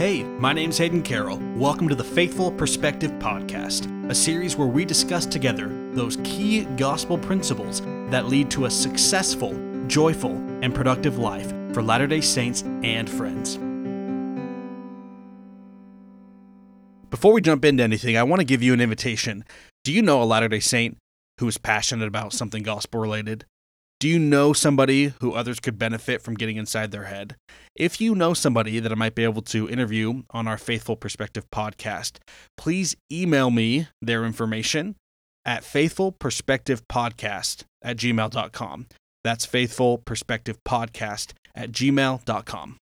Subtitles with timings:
[0.00, 1.38] Hey, my name's Hayden Carroll.
[1.56, 7.18] Welcome to the Faithful Perspective Podcast, a series where we discuss together those key gospel
[7.18, 9.52] principles that lead to a successful,
[9.88, 13.58] joyful, and productive life for Latter day Saints and friends.
[17.10, 19.44] Before we jump into anything, I want to give you an invitation.
[19.84, 20.96] Do you know a Latter day Saint
[21.40, 23.44] who is passionate about something gospel related?
[23.98, 27.36] Do you know somebody who others could benefit from getting inside their head?
[27.76, 31.48] If you know somebody that I might be able to interview on our Faithful Perspective
[31.50, 32.18] podcast,
[32.56, 34.96] please email me their information
[35.44, 38.86] at faithfulperspectivepodcast at gmail.com.
[39.22, 42.76] That's faithfulperspectivepodcast at gmail.com.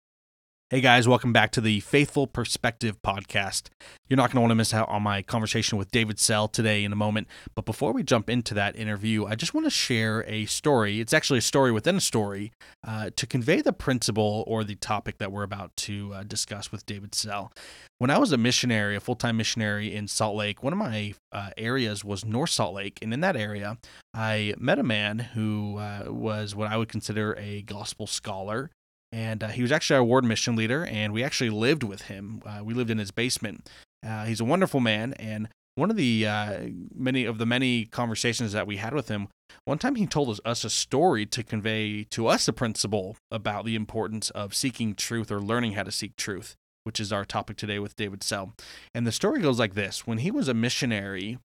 [0.69, 3.69] Hey guys, welcome back to the Faithful Perspective podcast.
[4.09, 6.83] You're not going to want to miss out on my conversation with David Sell today
[6.83, 7.29] in a moment.
[7.55, 10.99] But before we jump into that interview, I just want to share a story.
[10.99, 12.51] It's actually a story within a story
[12.85, 16.85] uh, to convey the principle or the topic that we're about to uh, discuss with
[16.85, 17.53] David Sell.
[17.99, 21.15] When I was a missionary, a full time missionary in Salt Lake, one of my
[21.31, 22.99] uh, areas was North Salt Lake.
[23.01, 23.79] And in that area,
[24.13, 28.73] I met a man who uh, was what I would consider a gospel scholar
[29.13, 32.43] and uh, he was actually our ward mission leader, and we actually lived with him.
[32.45, 33.69] Uh, we lived in his basement.
[34.07, 36.59] Uh, he's a wonderful man, and one of the uh,
[36.95, 39.29] many of the many conversations that we had with him,
[39.65, 43.65] one time he told us, us a story to convey to us a principle about
[43.65, 47.57] the importance of seeking truth or learning how to seek truth, which is our topic
[47.57, 48.55] today with David Sell.
[48.95, 51.39] And the story goes like this: When he was a missionary,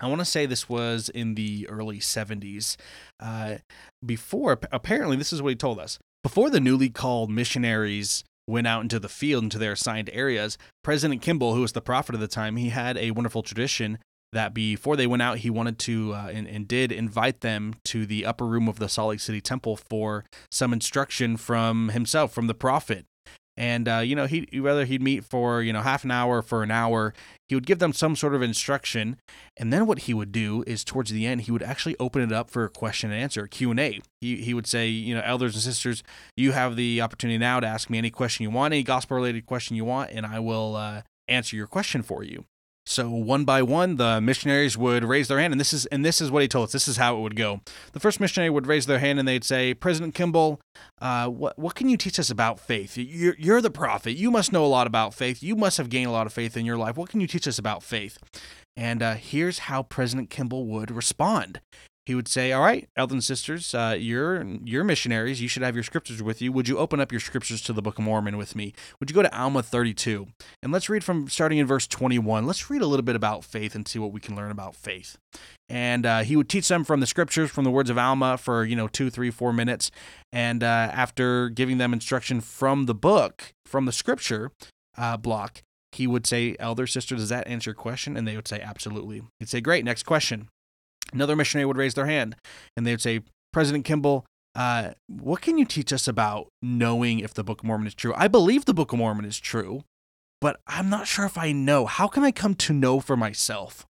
[0.00, 2.76] I want to say this was in the early 70s.
[3.20, 3.56] Uh,
[4.04, 5.98] before, apparently, this is what he told us.
[6.24, 11.20] Before the newly called missionaries went out into the field into their assigned areas, President
[11.20, 13.98] Kimball, who was the prophet at the time, he had a wonderful tradition
[14.32, 18.06] that before they went out, he wanted to uh, and, and, did invite them to
[18.06, 22.46] the upper room of the Salt Lake City Temple for some instruction from himself, from
[22.46, 23.04] the prophet
[23.56, 26.62] and uh, you know he whether he'd meet for you know half an hour for
[26.62, 27.14] an hour.
[27.48, 29.16] He would give them some sort of instruction.
[29.58, 32.32] And then what he would do is towards the end he would actually open it
[32.32, 35.62] up for a question and answer q&a he, he would say you know elders and
[35.62, 36.02] sisters
[36.36, 39.46] you have the opportunity now to ask me any question you want any gospel related
[39.46, 42.44] question you want and i will uh, answer your question for you
[42.86, 46.20] so one by one, the missionaries would raise their hand, and this is and this
[46.20, 46.72] is what he told us.
[46.72, 47.60] This is how it would go.
[47.92, 50.60] The first missionary would raise their hand, and they'd say, "President Kimball,
[51.00, 52.98] uh, what what can you teach us about faith?
[52.98, 54.12] You're you're the prophet.
[54.12, 55.42] You must know a lot about faith.
[55.42, 56.96] You must have gained a lot of faith in your life.
[56.96, 58.18] What can you teach us about faith?"
[58.76, 61.60] And uh, here's how President Kimball would respond
[62.06, 65.40] he would say, "All right, elders sisters, uh, you're you're missionaries.
[65.40, 66.52] You should have your scriptures with you.
[66.52, 68.74] Would you open up your scriptures to the Book of Mormon with me?
[69.00, 70.26] Would you go to Alma 32
[70.62, 72.46] and let's read from starting in verse 21.
[72.46, 75.16] Let's read a little bit about faith and see what we can learn about faith."
[75.68, 78.64] And uh, he would teach them from the scriptures, from the words of Alma, for
[78.64, 79.90] you know two, three, four minutes.
[80.32, 84.50] And uh, after giving them instruction from the book, from the scripture
[84.98, 85.62] uh, block,
[85.92, 89.22] he would say, "Elder sister, does that answer your question?" And they would say, "Absolutely."
[89.38, 90.48] He'd say, "Great, next question."
[91.14, 92.36] Another missionary would raise their hand
[92.76, 93.20] and they would say,
[93.52, 94.26] President Kimball,
[94.56, 98.12] uh, what can you teach us about knowing if the Book of Mormon is true?
[98.16, 99.82] I believe the Book of Mormon is true,
[100.40, 101.86] but I'm not sure if I know.
[101.86, 103.86] How can I come to know for myself?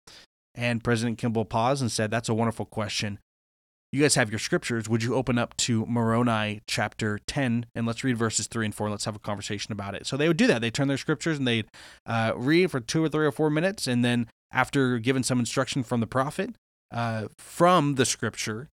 [0.55, 3.19] And President Kimball paused and said, That's a wonderful question.
[3.91, 4.87] You guys have your scriptures.
[4.87, 8.87] Would you open up to Moroni chapter 10 and let's read verses 3 and 4
[8.87, 10.05] and let's have a conversation about it?
[10.05, 10.61] So they would do that.
[10.61, 11.65] They turn their scriptures and they'd
[12.05, 13.87] uh, read for two or three or four minutes.
[13.87, 16.51] And then after given some instruction from the prophet,
[16.91, 18.69] uh, from the scripture,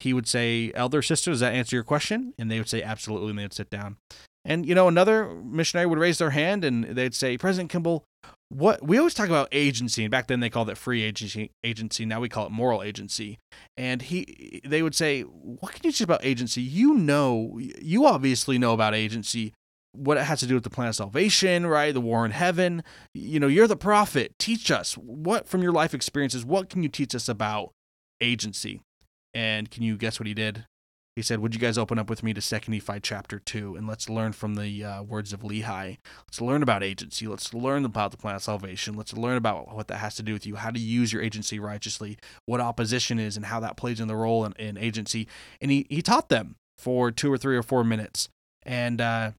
[0.00, 2.34] he would say, Elder sister, does that answer your question?
[2.38, 3.30] And they would say, Absolutely.
[3.30, 3.96] And they would sit down.
[4.44, 8.04] And, you know, another missionary would raise their hand and they'd say, President Kimball,
[8.50, 11.50] what we always talk about agency, and back then they called it free agency.
[11.64, 13.38] Agency now we call it moral agency.
[13.76, 16.62] And he, they would say, "What can you say about agency?
[16.62, 19.54] You know, you obviously know about agency
[19.94, 21.92] what it has to do with the plan of salvation, right?
[21.92, 22.82] The war in heaven.
[23.14, 24.32] You know, you're the prophet.
[24.38, 27.72] Teach us what from your life experiences, what can you teach us about
[28.20, 28.80] agency?
[29.32, 30.66] And can you guess what he did?
[31.16, 33.86] He said, Would you guys open up with me to 2 Nephi chapter 2 and
[33.86, 35.98] let's learn from the uh, words of Lehi?
[36.26, 37.28] Let's learn about agency.
[37.28, 38.94] Let's learn about the plan of salvation.
[38.94, 41.60] Let's learn about what that has to do with you, how to use your agency
[41.60, 45.28] righteously, what opposition is, and how that plays in the role in, in agency.
[45.60, 48.28] And he, he taught them for two or three or four minutes.
[48.64, 49.32] And uh,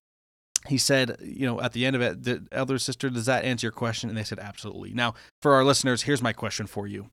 [0.67, 3.65] he said, you know, at the end of it, the elder sister, does that answer
[3.67, 4.09] your question?
[4.09, 4.93] And they said, absolutely.
[4.93, 7.09] Now, for our listeners, here's my question for you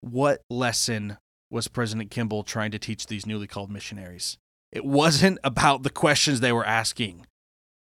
[0.00, 1.18] What lesson
[1.50, 4.38] was President Kimball trying to teach these newly called missionaries?
[4.70, 7.26] It wasn't about the questions they were asking.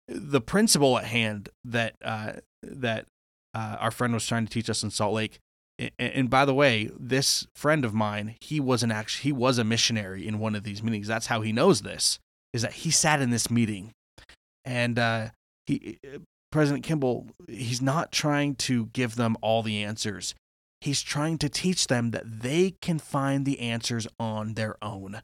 [0.08, 2.34] The principle at hand that uh,
[2.64, 3.06] that
[3.54, 5.40] uh, our friend was trying to teach us in Salt Lake.
[5.78, 9.58] And, and by the way, this friend of mine, he was an actually he was
[9.58, 11.08] a missionary in one of these meetings.
[11.08, 12.20] That's how he knows this.
[12.54, 13.92] Is that he sat in this meeting
[14.68, 15.30] and uh,
[15.66, 15.98] he
[16.52, 20.36] President Kimball, he's not trying to give them all the answers.
[20.82, 25.22] He's trying to teach them that they can find the answers on their own,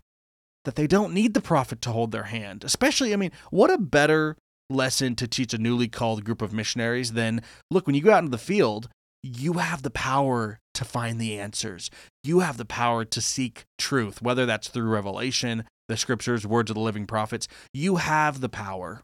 [0.65, 2.63] that they don't need the prophet to hold their hand.
[2.63, 4.37] Especially, I mean, what a better
[4.69, 8.19] lesson to teach a newly called group of missionaries than look, when you go out
[8.19, 8.89] into the field,
[9.21, 11.91] you have the power to find the answers.
[12.23, 16.75] You have the power to seek truth, whether that's through revelation, the scriptures, words of
[16.75, 17.47] the living prophets.
[17.73, 19.01] You have the power.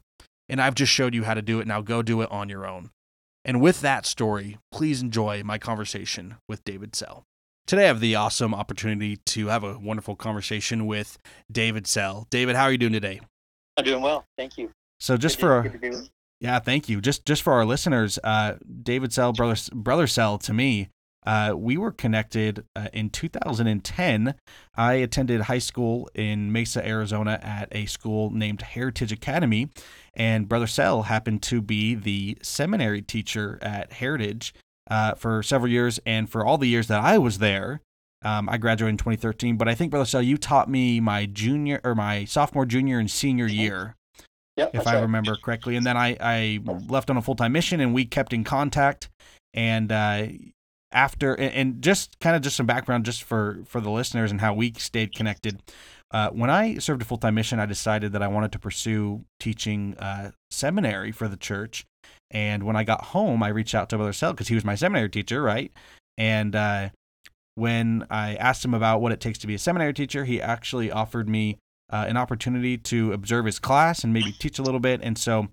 [0.50, 1.66] And I've just showed you how to do it.
[1.68, 2.90] Now go do it on your own.
[3.44, 7.22] And with that story, please enjoy my conversation with David Sell.
[7.66, 11.18] Today I have the awesome opportunity to have a wonderful conversation with
[11.50, 12.26] David Sell.
[12.30, 13.20] David, how are you doing today?
[13.76, 14.24] I'm doing well.
[14.36, 14.72] Thank you.
[14.98, 16.02] So just good for our,
[16.40, 17.00] yeah, thank you.
[17.00, 20.88] Just just for our listeners, uh, David Sell, brother brother Sell to me,
[21.26, 24.34] uh, we were connected uh, in 2010.
[24.74, 29.68] I attended high school in Mesa, Arizona, at a school named Heritage Academy,
[30.14, 34.54] and Brother Sell happened to be the seminary teacher at Heritage
[34.90, 36.00] uh, for several years.
[36.06, 37.80] And for all the years that I was there,
[38.22, 39.56] um, I graduated in 2013.
[39.56, 43.10] But I think, Brother Sell, you taught me my junior or my sophomore, junior, and
[43.10, 43.60] senior mm-hmm.
[43.60, 43.96] year.
[44.56, 45.02] Yep, if I right.
[45.02, 45.76] remember correctly.
[45.76, 49.08] And then I, I left on a full time mission and we kept in contact.
[49.54, 50.26] And uh,
[50.92, 54.54] after, and, just kind of just some background just for, for the listeners and how
[54.54, 55.62] we stayed connected.
[56.10, 59.24] Uh, when I served a full time mission, I decided that I wanted to pursue
[59.38, 61.86] teaching uh, seminary for the church.
[62.30, 64.74] And when I got home, I reached out to Brother Sell because he was my
[64.74, 65.72] seminary teacher, right?
[66.18, 66.90] And uh,
[67.54, 70.90] when I asked him about what it takes to be a seminary teacher, he actually
[70.90, 71.58] offered me
[71.90, 75.00] uh, an opportunity to observe his class and maybe teach a little bit.
[75.02, 75.48] And so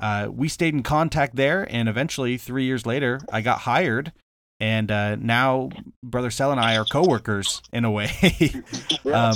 [0.00, 1.66] uh, we stayed in contact there.
[1.70, 4.12] And eventually, three years later, I got hired
[4.62, 5.70] and uh, now
[6.04, 8.12] brother Sell and I are coworkers in a way.
[9.12, 9.34] um,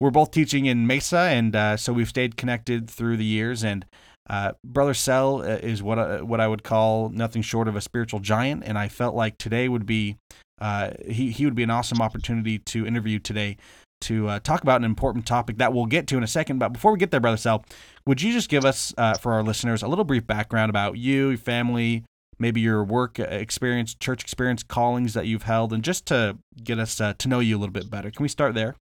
[0.00, 3.62] we're both teaching in Mesa, and uh, so we've stayed connected through the years.
[3.62, 3.84] And
[4.30, 7.82] uh, brother Sell uh, is what uh, what I would call nothing short of a
[7.82, 10.16] spiritual giant, and I felt like today would be
[10.58, 13.58] uh, he he would be an awesome opportunity to interview today
[14.00, 16.58] to talk about an important topic that we'll get to in a second.
[16.58, 17.64] But before we get there, brother Sell,
[18.06, 21.38] would you just give us for our listeners a little brief background about you, your
[21.38, 22.04] family?
[22.38, 27.00] Maybe your work experience, church experience, callings that you've held, and just to get us
[27.00, 28.10] uh, to know you a little bit better.
[28.10, 28.76] Can we start there?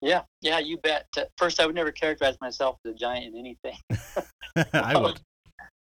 [0.00, 1.06] Yeah, yeah, you bet.
[1.38, 3.78] First, I would never characterize myself as a giant in anything.
[4.74, 5.20] I would.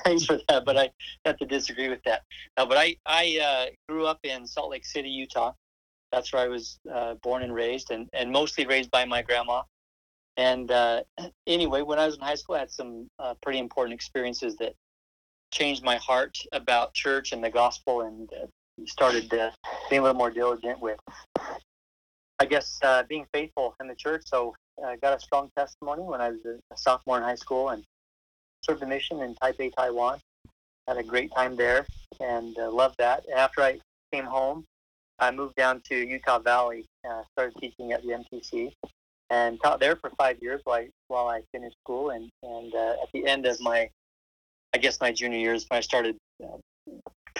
[0.03, 0.91] Thanks for that, but I
[1.25, 2.23] have to disagree with that.
[2.57, 5.53] Uh, but I, I uh, grew up in Salt Lake City, Utah.
[6.11, 9.63] That's where I was uh, born and raised, and, and mostly raised by my grandma.
[10.37, 11.03] And uh,
[11.47, 14.73] anyway, when I was in high school, I had some uh, pretty important experiences that
[15.53, 18.47] changed my heart about church and the gospel and uh,
[18.85, 19.51] started uh,
[19.89, 20.99] being a little more diligent with,
[22.39, 24.23] I guess, uh, being faithful in the church.
[24.25, 27.83] So I got a strong testimony when I was a sophomore in high school and
[28.61, 30.19] served a mission in Taipei, Taiwan.
[30.87, 31.85] Had a great time there
[32.19, 33.23] and uh, loved that.
[33.29, 33.79] And after I
[34.11, 34.65] came home,
[35.19, 38.73] I moved down to Utah Valley, uh, started teaching at the MTC,
[39.29, 42.09] and taught there for five years while I, while I finished school.
[42.09, 43.89] And, and uh, at the end of my
[44.73, 46.57] I guess my junior years when I started uh,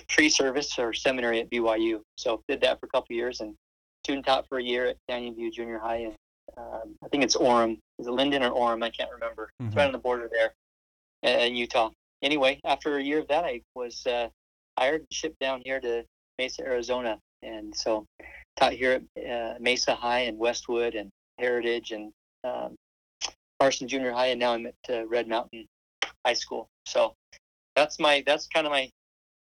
[0.09, 2.01] pre-service or seminary at BYU.
[2.18, 3.56] So did that for a couple years and
[4.03, 6.13] student taught for a year at Canyon View Junior High and
[6.57, 7.77] um, I think it's Orem.
[8.00, 8.83] Is it Lindon or Orem?
[8.83, 9.50] I can't remember.
[9.59, 9.68] Mm-hmm.
[9.68, 10.53] It's right on the border there
[11.24, 11.89] in Utah.
[12.21, 14.27] Anyway, after a year of that, I was uh,
[14.77, 16.03] hired and shipped down here to
[16.38, 18.05] Mesa, Arizona, and so
[18.55, 22.12] taught here at uh, Mesa High and Westwood and Heritage and
[22.43, 22.75] um,
[23.60, 25.65] Carson Junior High, and now I'm at uh, Red Mountain
[26.25, 26.67] High School.
[26.86, 27.13] So
[27.75, 28.90] that's my that's kind of my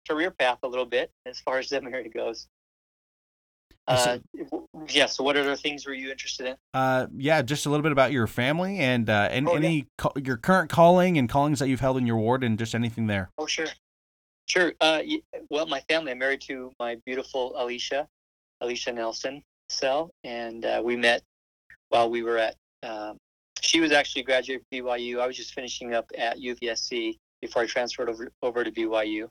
[0.09, 2.47] career path a little bit as far as seminary goes.
[3.89, 4.19] Uh,
[4.89, 5.07] yeah.
[5.07, 6.57] So, what other things were you interested in?
[6.73, 10.11] Uh, yeah, just a little bit about your family and uh, and oh, any yeah.
[10.25, 13.31] your current calling and callings that you've held in your ward, and just anything there.
[13.39, 13.67] Oh, sure,
[14.47, 14.73] sure.
[14.81, 15.01] Uh,
[15.51, 16.13] well, my family.
[16.13, 18.07] I'm married to my beautiful Alicia,
[18.61, 21.23] Alicia Nelson Sell, and uh, we met
[21.89, 22.55] while we were at.
[22.85, 23.17] Um,
[23.61, 25.21] she was actually a graduate from BYU.
[25.21, 29.29] I was just finishing up at UVSC before I transferred over over to BYU.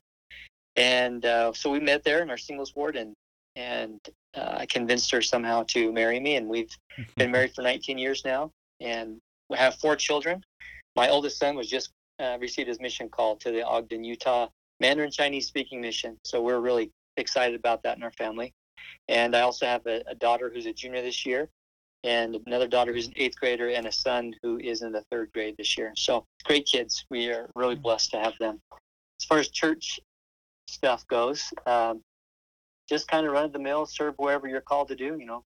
[0.75, 3.15] And uh, so we met there in our singles ward, and
[3.55, 3.99] and
[4.35, 6.71] uh, I convinced her somehow to marry me, and we've
[7.17, 9.17] been married for 19 years now, and
[9.49, 10.43] we have four children.
[10.95, 14.47] My oldest son was just uh, received his mission call to the Ogden, Utah
[14.79, 18.53] Mandarin Chinese speaking mission, so we're really excited about that in our family.
[19.07, 21.49] And I also have a, a daughter who's a junior this year,
[22.03, 25.31] and another daughter who's an eighth grader, and a son who is in the third
[25.33, 25.93] grade this year.
[25.95, 27.05] So great kids.
[27.09, 27.83] We are really mm-hmm.
[27.83, 28.59] blessed to have them.
[29.19, 29.99] As far as church
[30.67, 32.01] stuff goes, um,
[32.89, 35.17] just kind of run of the mill, serve wherever you're called to do.
[35.19, 35.43] You know,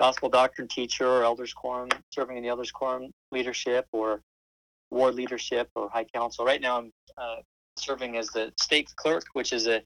[0.00, 4.20] gospel doctrine teacher or elders quorum, serving in the elders quorum leadership or
[4.90, 6.44] ward leadership or high council.
[6.44, 7.36] Right now, I'm uh,
[7.76, 9.82] serving as the stake clerk, which is a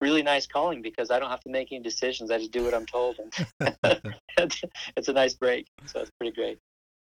[0.00, 2.30] really nice calling because I don't have to make any decisions.
[2.30, 3.76] I just do what I'm told, and
[4.96, 5.66] it's a nice break.
[5.86, 6.58] So it's pretty great.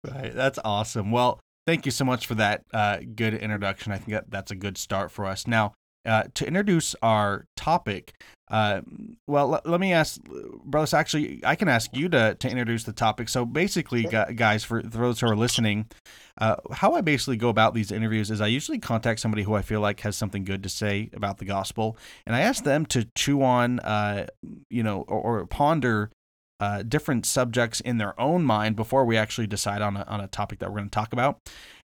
[0.04, 1.10] Right, that's awesome.
[1.10, 3.92] Well, thank you so much for that uh, good introduction.
[3.92, 5.46] I think that that's a good start for us.
[5.46, 8.14] Now, uh, to introduce our topic,
[8.52, 8.82] uh,
[9.26, 10.20] well, l- let me ask,
[10.64, 10.92] brothers.
[10.92, 13.30] Actually, I can ask you to to introduce the topic.
[13.30, 15.86] So, basically, guys, for those who are listening,
[16.36, 19.62] uh, how I basically go about these interviews is I usually contact somebody who I
[19.62, 23.08] feel like has something good to say about the gospel, and I ask them to
[23.16, 24.26] chew on, uh,
[24.68, 26.10] you know, or, or ponder
[26.60, 30.28] uh, different subjects in their own mind before we actually decide on a, on a
[30.28, 31.40] topic that we're going to talk about.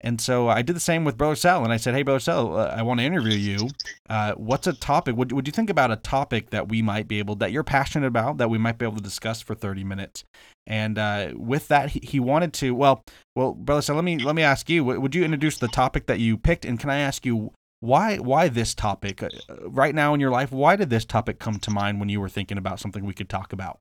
[0.03, 2.57] And so I did the same with Brother Sell, and I said, "Hey, Brother Sell,
[2.57, 3.69] uh, I want to interview you.
[4.09, 5.15] Uh, what's a topic?
[5.15, 8.07] Would would you think about a topic that we might be able that you're passionate
[8.07, 10.25] about that we might be able to discuss for 30 minutes?"
[10.67, 12.75] And uh, with that, he, he wanted to.
[12.75, 13.03] Well,
[13.35, 14.83] well, Brother Sell, let me let me ask you.
[14.83, 18.49] Would you introduce the topic that you picked, and can I ask you why why
[18.49, 19.29] this topic uh,
[19.67, 20.51] right now in your life?
[20.51, 23.29] Why did this topic come to mind when you were thinking about something we could
[23.29, 23.79] talk about?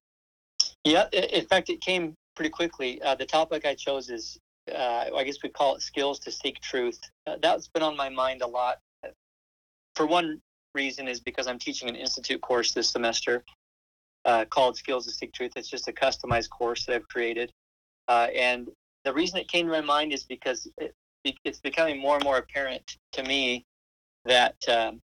[0.85, 3.01] Yeah, in fact, it came pretty quickly.
[3.03, 4.39] Uh, the topic I chose is,
[4.71, 7.01] uh, I guess we call it skills to seek truth.
[7.27, 8.79] Uh, that's been on my mind a lot.
[9.95, 10.41] For one
[10.75, 13.45] reason, is because I'm teaching an institute course this semester
[14.25, 15.53] uh, called Skills to Seek Truth.
[15.57, 17.53] It's just a customized course that I've created,
[18.09, 18.69] uh, and
[19.05, 20.95] the reason it came to my mind is because it,
[21.45, 23.65] it's becoming more and more apparent to me
[24.25, 25.01] that um,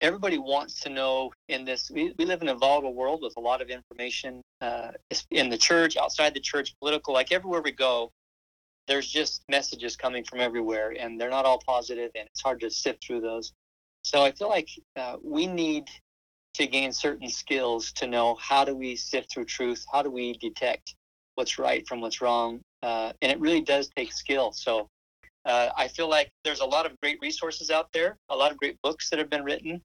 [0.00, 3.40] everybody wants to know in this we, we live in a volatile world with a
[3.40, 4.90] lot of information uh,
[5.30, 8.10] in the church outside the church political like everywhere we go
[8.88, 12.70] there's just messages coming from everywhere and they're not all positive and it's hard to
[12.70, 13.52] sift through those.
[14.02, 15.84] So i feel like uh, we need
[16.54, 20.32] to gain certain skills to know how do we sift through truth how do we
[20.38, 20.94] detect
[21.34, 24.52] what's right from what's wrong uh, and it really does take skill.
[24.52, 24.88] So
[25.44, 28.58] uh, I feel like there's a lot of great resources out there, a lot of
[28.58, 29.80] great books that have been written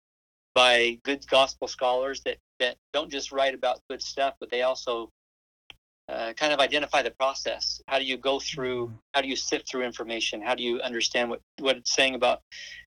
[0.53, 5.09] by good gospel scholars that, that don't just write about good stuff, but they also
[6.09, 7.81] uh, kind of identify the process.
[7.87, 8.95] How do you go through, mm-hmm.
[9.13, 10.41] how do you sift through information?
[10.41, 12.41] How do you understand what, what it's saying about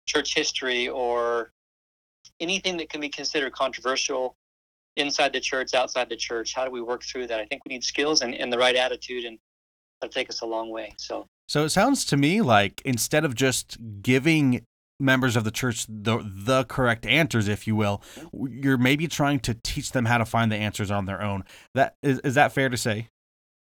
[0.05, 1.51] church history or
[2.39, 4.35] anything that can be considered controversial
[4.95, 6.53] inside the church, outside the church?
[6.55, 7.39] How do we work through that?
[7.39, 9.37] I think we need skills and, and the right attitude, and
[10.01, 10.93] that'll take us a long way.
[10.97, 14.65] So, so it sounds to me like instead of just giving
[15.03, 18.01] members of the church the the correct answers, if you will.
[18.33, 21.43] You're maybe trying to teach them how to find the answers on their own.
[21.75, 23.09] That is is that fair to say?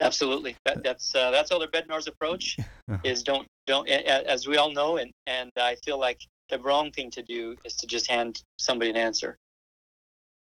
[0.01, 0.57] Absolutely.
[0.65, 2.57] That, that's uh, that's Elder Bednar's approach.
[3.03, 7.09] is don't don't as we all know, and and I feel like the wrong thing
[7.11, 9.37] to do is to just hand somebody an answer.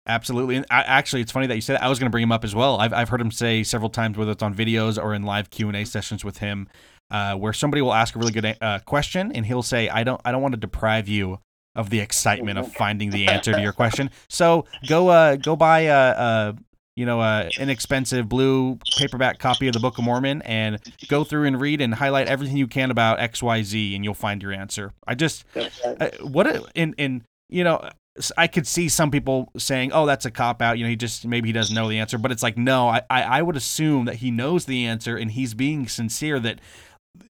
[0.08, 1.84] Absolutely, and I, actually, it's funny that you said that.
[1.84, 2.80] I was going to bring him up as well.
[2.80, 5.68] I've I've heard him say several times, whether it's on videos or in live Q
[5.68, 6.68] and A sessions with him,
[7.12, 10.22] uh, where somebody will ask a really good uh, question and he'll say, "I don't,
[10.26, 11.40] I don't want to deprive you
[11.76, 14.12] of the excitement of finding the answer to your question.
[14.28, 16.56] So go, uh, go buy a, a
[16.96, 21.46] you know, a inexpensive blue paperback copy of the Book of Mormon and go through
[21.46, 24.52] and read and highlight everything you can about X, Y, Z, and you'll find your
[24.52, 24.92] answer.
[25.08, 27.90] I just, uh, what a, in in you know."
[28.36, 31.26] I could see some people saying, "Oh, that's a cop out." You know, he just
[31.26, 34.16] maybe he doesn't know the answer, but it's like, no, I, I would assume that
[34.16, 36.60] he knows the answer and he's being sincere that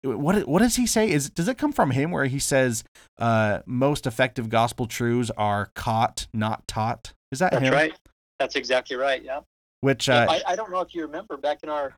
[0.03, 1.09] what what does he say?
[1.09, 2.83] Is does it come from him where he says
[3.17, 7.13] uh, most effective gospel truths are caught, not taught?
[7.31, 7.73] Is that That's him?
[7.73, 7.93] right.
[8.39, 9.23] That's exactly right.
[9.23, 9.41] Yeah.
[9.81, 11.95] Which uh, I, I don't know if you remember back in our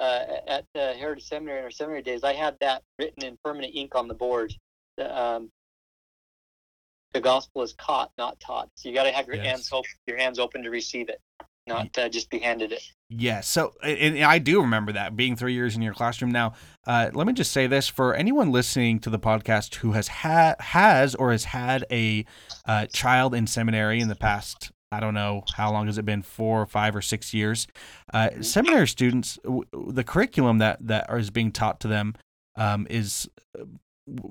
[0.00, 3.74] uh, at uh, Heritage Seminary in our seminary days, I had that written in permanent
[3.74, 4.54] ink on the board.
[4.96, 5.50] The, um,
[7.12, 8.68] the gospel is caught, not taught.
[8.74, 9.46] So you got to have your yes.
[9.46, 11.20] hands open, your hands open to receive it
[11.66, 12.82] not uh, just be handed it.
[13.08, 16.30] Yeah, so and I do remember that being three years in your classroom.
[16.30, 16.54] Now,
[16.86, 20.56] uh, let me just say this for anyone listening to the podcast who has had
[20.60, 22.24] has or has had a
[22.64, 24.72] uh, child in seminary in the past.
[24.92, 27.66] I don't know how long has it been four, or five, or six years.
[28.12, 28.42] Uh, mm-hmm.
[28.42, 32.14] seminary students, the curriculum that that is being taught to them
[32.56, 33.28] um, is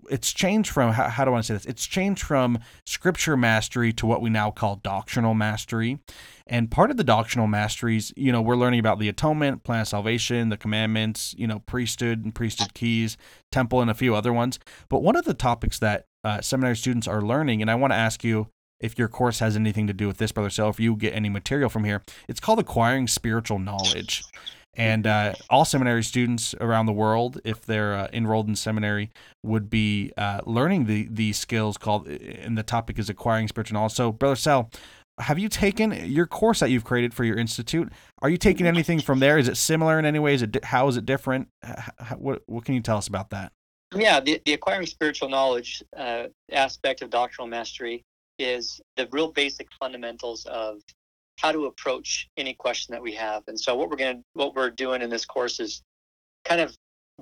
[0.09, 1.65] it's changed from how, how do I want to say this?
[1.65, 5.99] It's changed from scripture mastery to what we now call doctrinal mastery.
[6.47, 9.87] And part of the doctrinal masteries, you know, we're learning about the atonement, plan of
[9.87, 13.17] salvation, the commandments, you know, priesthood and priesthood keys,
[13.51, 14.59] temple, and a few other ones.
[14.89, 17.97] But one of the topics that uh, seminary students are learning, and I want to
[17.97, 18.47] ask you
[18.79, 21.29] if your course has anything to do with this, Brother Sell, if you get any
[21.29, 24.23] material from here, it's called acquiring spiritual knowledge.
[24.75, 29.11] And uh, all seminary students around the world, if they're uh, enrolled in seminary,
[29.43, 33.93] would be uh, learning the these skills called, and the topic is acquiring spiritual knowledge.
[33.93, 34.69] So, Brother Sell,
[35.19, 37.91] have you taken your course that you've created for your institute?
[38.21, 39.37] Are you taking anything from there?
[39.37, 40.33] Is it similar in any way?
[40.33, 41.47] Is it how is it different?
[41.63, 43.51] How, what what can you tell us about that?
[43.95, 48.03] Yeah, the, the acquiring spiritual knowledge uh, aspect of doctrinal mastery
[48.39, 50.81] is the real basic fundamentals of
[51.37, 53.43] how to approach any question that we have.
[53.47, 55.81] And so what we're going to what we're doing in this course is
[56.45, 56.75] kind of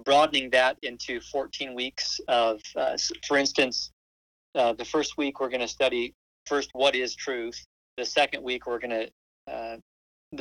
[0.06, 3.92] broadening that into 14 weeks of uh, for instance
[4.56, 6.14] uh, the first week we're going to study
[6.46, 7.64] first what is truth.
[7.98, 9.10] The second week we're going
[9.48, 9.78] to uh,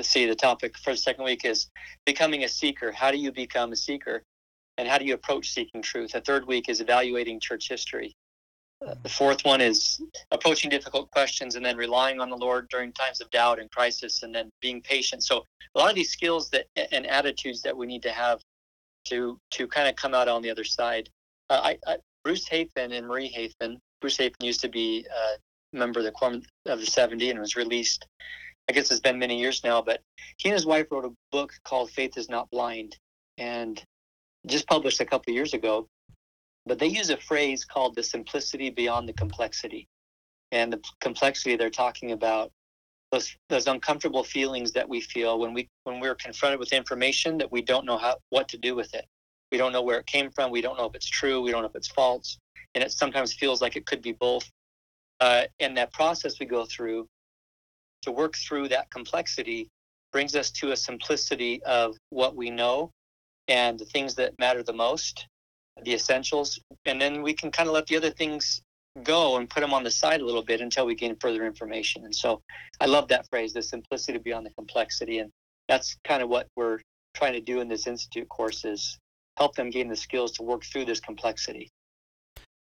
[0.03, 1.69] see the topic for the second week is
[2.07, 2.93] becoming a seeker.
[2.93, 4.23] How do you become a seeker?
[4.79, 6.13] And how do you approach seeking truth?
[6.13, 8.15] The third week is evaluating church history
[9.03, 13.21] the fourth one is approaching difficult questions and then relying on the Lord during times
[13.21, 15.23] of doubt and crisis and then being patient.
[15.23, 18.41] So a lot of these skills that and attitudes that we need to have
[19.07, 21.09] to to kind of come out on the other side.
[21.51, 23.79] Uh, I, I, Bruce Hafen and Marie Hafen.
[24.01, 27.57] Bruce Hafen used to be a member of the Quorum of the 70 and was
[27.57, 28.07] released.
[28.69, 30.01] I guess it's been many years now, but
[30.39, 32.97] he and his wife wrote a book called Faith is Not Blind
[33.39, 33.83] and
[34.47, 35.89] just published a couple years ago
[36.67, 39.89] but they use a phrase called the simplicity beyond the complexity.
[40.53, 42.53] And the complexity they're talking about
[43.11, 47.51] those those uncomfortable feelings that we feel when we when we're confronted with information that
[47.51, 49.07] we don't know how what to do with it.
[49.51, 50.51] We don't know where it came from.
[50.51, 51.43] We don't know if it's true.
[51.43, 52.39] We don't know if it's false.
[52.75, 54.49] And it sometimes feels like it could be both.
[55.21, 57.07] Uh, and that process we go through
[58.03, 59.69] to work through that complexity
[60.11, 62.91] brings us to a simplicity of what we know
[63.49, 65.27] and the things that matter the most
[65.85, 68.63] the essentials, and then we can kind of let the other things
[69.03, 72.05] go and put them on the side a little bit until we gain further information.
[72.05, 72.43] And so
[72.81, 75.19] I love that phrase, the simplicity beyond the complexity.
[75.19, 75.31] And
[75.69, 76.81] that's kind of what we're
[77.15, 78.99] trying to do in this institute course is
[79.39, 81.71] help them gain the skills to work through this complexity.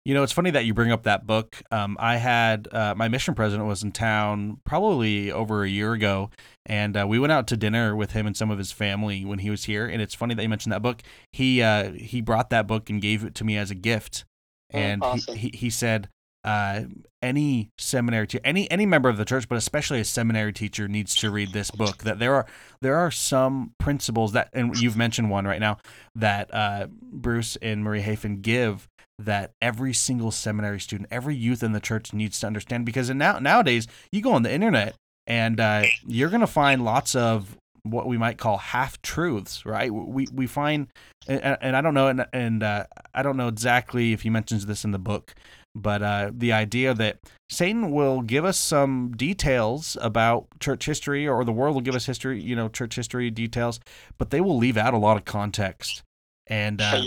[0.10, 1.62] You know, it's funny that you bring up that book.
[1.70, 6.32] Um, I had uh, my mission president was in town probably over a year ago,
[6.66, 9.38] and uh, we went out to dinner with him and some of his family when
[9.38, 9.86] he was here.
[9.86, 11.04] And it's funny that you mentioned that book.
[11.32, 14.26] He uh, he brought that book and gave it to me as a gift,
[14.72, 15.36] and oh, awesome.
[15.36, 16.10] he, he, he said
[16.44, 16.84] uh,
[17.22, 21.16] any seminary to any any member of the church, but especially a seminary teacher, needs
[21.16, 22.04] to read this book.
[22.04, 22.46] That there are
[22.82, 25.78] there are some principles that, and you've mentioned one right now
[26.16, 28.88] that uh, Bruce and Marie Hafen give
[29.20, 32.86] that every single seminary student, every youth in the church needs to understand.
[32.86, 34.96] Because now nowadays, you go on the internet
[35.28, 39.94] and uh, you're to find lots of what we might call half truths, right?
[39.94, 40.88] We we find,
[41.28, 44.66] and, and I don't know, and, and uh, I don't know exactly if he mentions
[44.66, 45.34] this in the book,
[45.76, 51.44] but uh, the idea that Satan will give us some details about church history, or
[51.44, 53.80] the world will give us history, you know, church history details,
[54.18, 56.04] but they will leave out a lot of context.
[56.48, 57.02] And uh,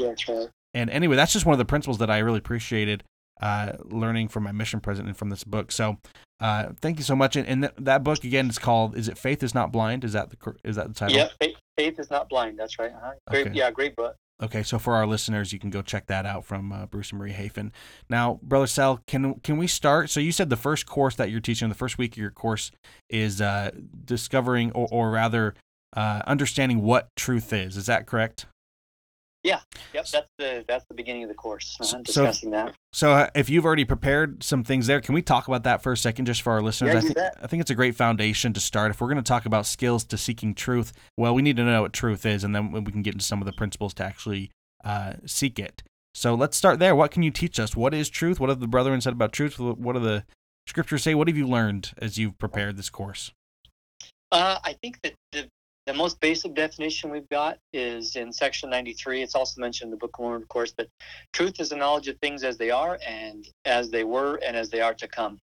[0.74, 3.04] and anyway, that's just one of the principles that I really appreciated
[3.40, 5.72] uh, learning from my mission president and from this book.
[5.72, 5.98] So
[6.40, 7.36] uh, thank you so much.
[7.36, 10.04] And, and th- that book again is called "Is It Faith Is Not Blind"?
[10.04, 11.16] Is that the is that the title?
[11.16, 12.58] Yeah, Faith, Faith is Not Blind.
[12.58, 12.92] That's right.
[12.92, 13.12] Uh-huh.
[13.28, 13.58] Great, okay.
[13.58, 14.16] Yeah, great book.
[14.42, 17.20] Okay, so for our listeners, you can go check that out from uh, Bruce and
[17.20, 17.70] Marie Hafen.
[18.10, 20.10] Now, Brother Sell, can can we start?
[20.10, 22.72] So you said the first course that you're teaching, the first week of your course,
[23.08, 23.70] is uh,
[24.04, 25.54] discovering, or, or rather,
[25.96, 27.76] uh, understanding what truth is.
[27.76, 28.46] Is that correct?
[29.42, 29.58] Yeah,
[29.92, 30.06] yep.
[30.06, 31.76] That's the that's the beginning of the course.
[31.80, 32.74] Uh-huh, discussing so, that.
[32.92, 35.90] So, uh, if you've already prepared some things there, can we talk about that for
[35.90, 36.92] a second, just for our listeners?
[36.92, 38.92] Yeah, I think I think it's a great foundation to start.
[38.92, 41.82] If we're going to talk about skills to seeking truth, well, we need to know
[41.82, 44.52] what truth is, and then we can get into some of the principles to actually
[44.84, 45.82] uh, seek it.
[46.14, 46.94] So let's start there.
[46.94, 47.74] What can you teach us?
[47.74, 48.38] What is truth?
[48.38, 49.58] What have the brethren said about truth?
[49.58, 50.24] What do the
[50.68, 51.14] scriptures say?
[51.14, 53.32] What have you learned as you've prepared this course?
[54.30, 55.48] Uh, I think that the
[55.86, 59.22] the most basic definition we've got is in section 93.
[59.22, 60.88] It's also mentioned in the Book of Mormon, of course, but
[61.32, 64.70] truth is the knowledge of things as they are and as they were and as
[64.70, 65.38] they are to come.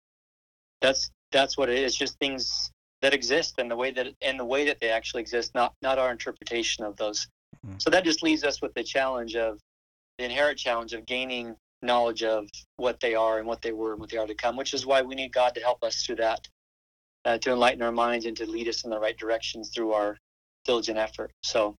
[0.82, 1.96] That's that's what it is.
[1.96, 2.72] Just things
[3.02, 5.98] that exist and the way that and the way that they actually exist, not not
[5.98, 7.28] our interpretation of those.
[7.66, 7.78] Mm-hmm.
[7.80, 9.60] So that just leaves us with the challenge of
[10.20, 12.48] the inherent challenge of gaining knowledge of
[12.78, 14.86] what they are and what they were and what they are to come, which is
[14.86, 16.48] why we need God to help us through that,
[17.26, 20.18] uh, to enlighten our minds and to lead us in the right directions through our
[20.68, 21.32] diligent effort.
[21.42, 21.74] So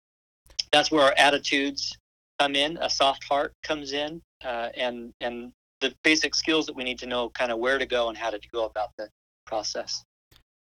[0.72, 1.96] that's where our attitudes
[2.40, 2.76] come in.
[2.78, 7.06] A soft heart comes in, uh, and and the basic skills that we need to
[7.06, 9.08] know, kind of where to go and how to go about the
[9.46, 10.02] process.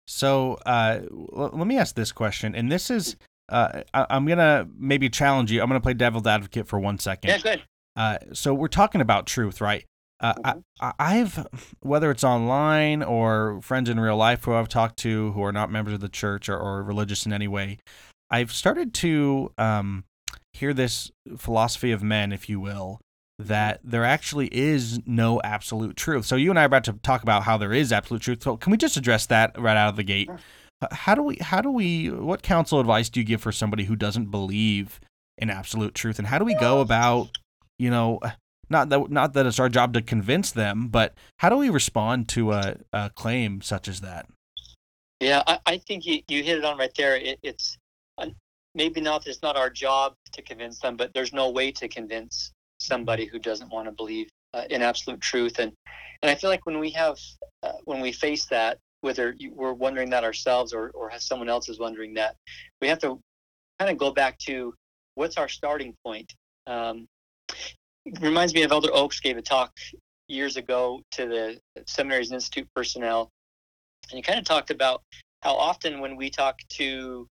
[0.07, 3.15] So uh, l- let me ask this question, and this is
[3.49, 5.61] uh, I- am gonna maybe challenge you.
[5.61, 7.29] I'm gonna play devil's advocate for one second.
[7.29, 7.63] Yeah, good.
[7.95, 9.85] Uh, so we're talking about truth, right?
[10.21, 10.59] Uh, mm-hmm.
[10.79, 11.47] I, I've
[11.81, 15.71] whether it's online or friends in real life who I've talked to who are not
[15.71, 17.79] members of the church or, or religious in any way,
[18.29, 20.03] I've started to um,
[20.53, 23.01] hear this philosophy of men, if you will,
[23.39, 26.25] that there actually is no absolute truth.
[26.25, 28.43] So you and I are about to talk about how there is absolute truth.
[28.43, 30.29] So can we just address that right out of the gate?
[30.91, 31.37] How do we?
[31.41, 32.09] How do we?
[32.09, 34.99] What counsel advice do you give for somebody who doesn't believe
[35.37, 37.29] in absolute truth, and how do we go about,
[37.79, 38.19] you know?
[38.71, 42.27] Not that not that it's our job to convince them, but how do we respond
[42.29, 44.27] to a, a claim such as that?
[45.19, 47.15] Yeah, I, I think you, you hit it on right there.
[47.15, 47.77] It, it's
[48.17, 48.27] uh,
[48.73, 52.51] maybe not it's not our job to convince them, but there's no way to convince
[52.79, 55.59] somebody who doesn't want to believe uh, in absolute truth.
[55.59, 55.71] And
[56.21, 57.17] and I feel like when we have
[57.61, 61.77] uh, when we face that, whether we're wondering that ourselves or or someone else is
[61.79, 62.35] wondering that,
[62.81, 63.19] we have to
[63.79, 64.73] kind of go back to
[65.15, 66.33] what's our starting point.
[66.67, 67.07] Um,
[68.21, 69.71] reminds me of Elder Oaks gave a talk
[70.27, 73.29] years ago to the seminaries and institute personnel,
[74.09, 75.01] and he kind of talked about
[75.41, 77.27] how often when we talk to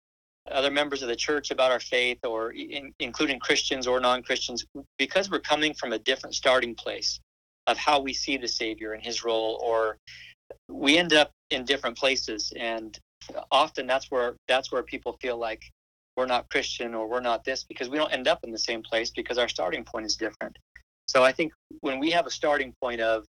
[0.51, 4.65] other members of the church about our faith, or in, including Christians or non-Christians,
[4.97, 7.19] because we're coming from a different starting place
[7.67, 9.99] of how we see the Savior and His role, or
[10.69, 12.97] we end up in different places, and
[13.51, 15.63] often that's where that's where people feel like
[16.17, 18.83] we're not Christian or we're not this because we don't end up in the same
[18.83, 20.57] place because our starting point is different.
[21.09, 23.25] So I think when we have a starting point of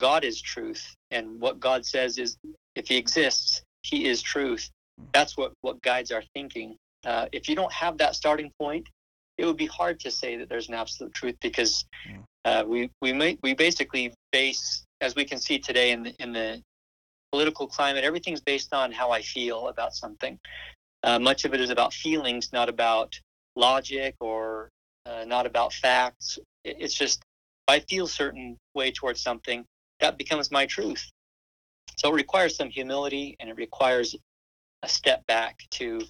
[0.00, 2.36] God is truth and what God says is
[2.74, 4.70] if He exists, He is truth
[5.12, 6.76] that's what what guides our thinking.
[7.04, 8.86] Uh, if you don't have that starting point,
[9.36, 12.20] it would be hard to say that there's an absolute truth because hmm.
[12.44, 16.32] uh, we we may, we basically base, as we can see today in the, in
[16.32, 16.60] the
[17.32, 20.38] political climate, everything's based on how I feel about something.
[21.02, 23.18] Uh, much of it is about feelings, not about
[23.56, 24.68] logic or
[25.06, 26.38] uh, not about facts.
[26.64, 27.22] It's just
[27.68, 29.64] I feel certain way towards something,
[30.00, 31.10] that becomes my truth.
[31.96, 34.16] So it requires some humility and it requires
[34.82, 36.00] a step back to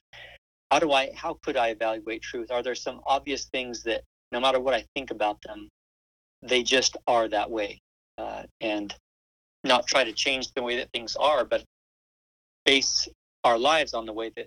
[0.71, 2.51] how do I how could I evaluate truth?
[2.51, 5.69] Are there some obvious things that no matter what I think about them,
[6.43, 7.81] they just are that way,
[8.19, 8.95] uh, and
[9.65, 11.65] not try to change the way that things are, but
[12.67, 13.09] base
[13.45, 14.47] our lives on the way that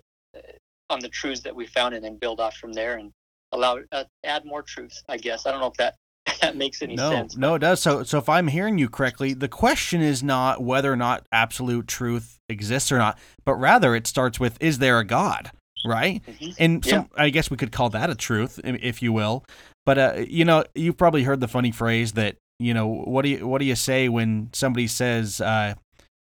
[0.92, 3.12] on the truths that we found and then build off from there and
[3.54, 5.96] allow uh, add more truths I guess I don't know if that
[6.42, 7.36] that makes any no, sense.
[7.36, 7.82] No, it does.
[7.82, 11.88] So, so if I'm hearing you correctly, the question is not whether or not absolute
[11.88, 15.52] truth exists or not, but rather it starts with is there a God,
[15.86, 16.22] right?
[16.26, 16.52] Mm-hmm.
[16.60, 17.24] And some, yeah.
[17.24, 19.46] I guess we could call that a truth, if you will.
[19.86, 23.30] But uh, you know, you've probably heard the funny phrase that you know what do
[23.30, 25.74] you what do you say when somebody says uh,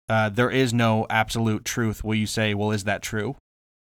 [0.08, 2.04] uh, there is no absolute truth?
[2.04, 3.36] Will you say, well, is that true?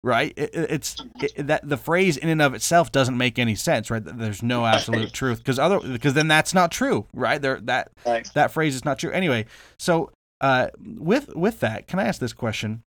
[0.04, 0.34] Right?
[0.36, 4.04] It, it's it, that the phrase in and of itself doesn't make any sense, right?
[4.04, 7.42] There's no absolute truth because other because then that's not true, right?
[7.42, 8.28] There that right.
[8.34, 9.46] that phrase is not true anyway.
[9.80, 10.12] So
[10.42, 12.84] uh, with with that, can I ask this question?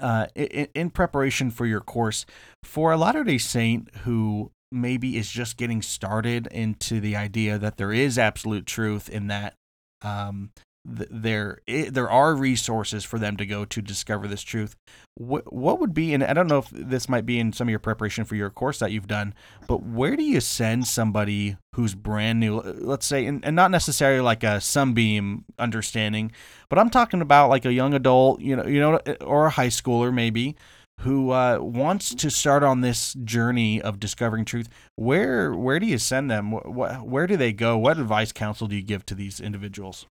[0.00, 2.26] Uh, in, in preparation for your course,
[2.62, 7.78] for a Latter Day Saint who maybe is just getting started into the idea that
[7.78, 9.54] there is absolute truth in that
[10.02, 10.50] um,
[10.88, 14.74] there there are resources for them to go to discover this truth.
[15.14, 17.70] What what would be and I don't know if this might be in some of
[17.70, 19.34] your preparation for your course that you've done,
[19.66, 22.60] but where do you send somebody who's brand new?
[22.60, 26.32] Let's say and, and not necessarily like a sunbeam understanding,
[26.68, 29.68] but I'm talking about like a young adult, you know, you know, or a high
[29.68, 30.56] schooler maybe
[31.00, 34.68] who uh, wants to start on this journey of discovering truth.
[34.96, 36.50] Where where do you send them?
[36.52, 37.78] Where, where do they go?
[37.78, 40.06] What advice, counsel do you give to these individuals?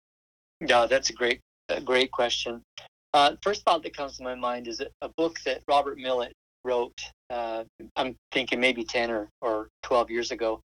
[0.61, 2.61] Yeah, that's a great, a great question.
[3.13, 6.99] Uh, first thought that comes to my mind is a book that Robert Millet wrote.
[7.29, 7.63] Uh,
[7.95, 10.61] I'm thinking maybe 10 or, or 12 years ago,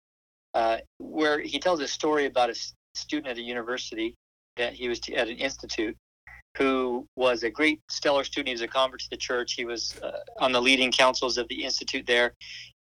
[0.54, 2.54] uh, where he tells a story about a
[2.94, 4.14] student at a university
[4.56, 5.96] that he was at an institute
[6.56, 8.48] who was a great stellar student.
[8.48, 9.54] He was a convert to the church.
[9.54, 12.34] He was uh, on the leading councils of the institute there.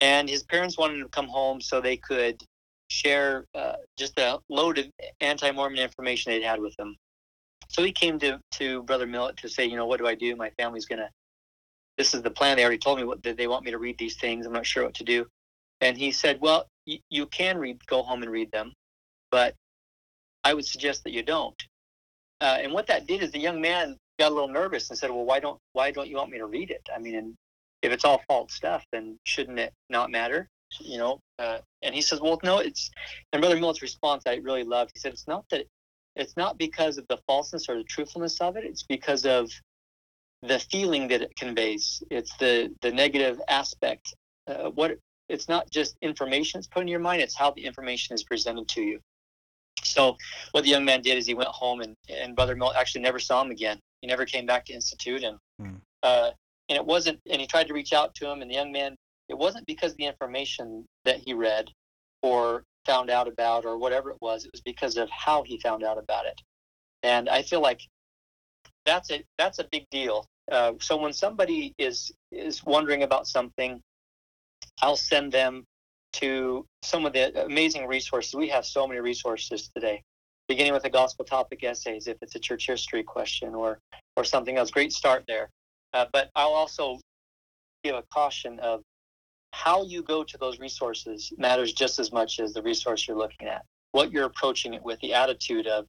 [0.01, 2.41] And his parents wanted him to come home so they could
[2.91, 4.85] share uh, just a load of
[5.21, 6.95] anti-Mormon information they'd had with them.
[7.69, 10.35] So he came to, to Brother Millet to say, you know, what do I do?
[10.35, 11.09] My family's gonna.
[11.97, 12.57] This is the plan.
[12.57, 14.45] They already told me what they want me to read these things.
[14.45, 15.25] I'm not sure what to do.
[15.79, 18.73] And he said, well, y- you can read, go home and read them,
[19.29, 19.55] but
[20.43, 21.55] I would suggest that you don't.
[22.41, 25.11] Uh, and what that did is the young man got a little nervous and said,
[25.11, 26.81] well, why don't why don't you want me to read it?
[26.93, 27.35] I mean,
[27.81, 30.49] if it's all false stuff, then shouldn't it not matter?
[30.79, 32.89] You know, uh, and he says, well, no, it's,
[33.33, 34.91] and Brother Millet's response I really loved.
[34.93, 35.65] He said, it's not that,
[36.15, 38.63] it's not because of the falseness or the truthfulness of it.
[38.65, 39.49] It's because of
[40.41, 42.03] the feeling that it conveys.
[42.09, 44.13] It's the, the negative aspect.
[44.47, 44.97] Uh, what
[45.29, 48.67] it's not just information that's put in your mind, it's how the information is presented
[48.67, 48.99] to you.
[49.83, 50.17] So
[50.51, 53.19] what the young man did is he went home and, and Brother Millet actually never
[53.19, 53.79] saw him again.
[54.01, 55.77] He never came back to Institute and, mm.
[56.03, 56.31] uh,
[56.69, 58.95] and it wasn't, and he tried to reach out to him and the young man
[59.41, 61.69] wasn't because the information that he read
[62.21, 64.45] or found out about or whatever it was.
[64.45, 66.39] It was because of how he found out about it.
[67.03, 67.81] And I feel like
[68.85, 70.25] that's a that's a big deal.
[70.51, 73.81] Uh, so when somebody is is wondering about something,
[74.81, 75.63] I'll send them
[76.13, 78.35] to some of the amazing resources.
[78.35, 80.03] We have so many resources today,
[80.47, 83.79] beginning with the gospel topic essays, if it's a church history question or
[84.15, 84.69] or something else.
[84.69, 85.49] Great start there.
[85.93, 86.99] Uh, but I'll also
[87.83, 88.81] give a caution of
[89.53, 93.47] how you go to those resources matters just as much as the resource you're looking
[93.47, 93.63] at.
[93.91, 95.85] What you're approaching it with, the attitude of,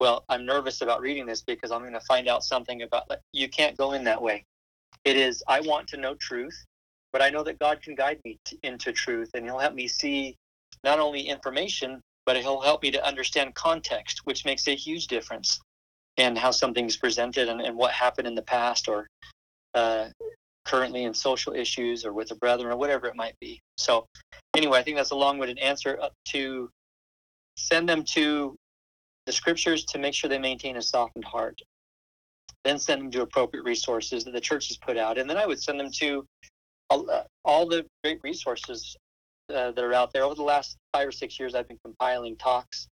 [0.00, 3.10] well, I'm nervous about reading this because I'm going to find out something about.
[3.32, 4.44] You can't go in that way.
[5.04, 6.56] It is, I want to know truth,
[7.12, 9.88] but I know that God can guide me t- into truth and He'll help me
[9.88, 10.36] see
[10.84, 15.60] not only information, but He'll help me to understand context, which makes a huge difference
[16.18, 19.06] in how something's presented and, and what happened in the past or
[19.74, 20.08] uh,
[20.68, 23.60] currently in social issues or with a brethren or whatever it might be.
[23.76, 24.06] So,
[24.54, 26.70] anyway, I think that's a long winded answer to
[27.56, 28.54] send them to
[29.26, 31.58] the scriptures to make sure they maintain a softened heart.
[32.64, 35.16] Then send them to appropriate resources that the church has put out.
[35.16, 36.24] And then I would send them to
[36.90, 38.96] all, uh, all the great resources
[39.54, 40.24] uh, that are out there.
[40.24, 42.88] Over the last five or six years, I've been compiling talks,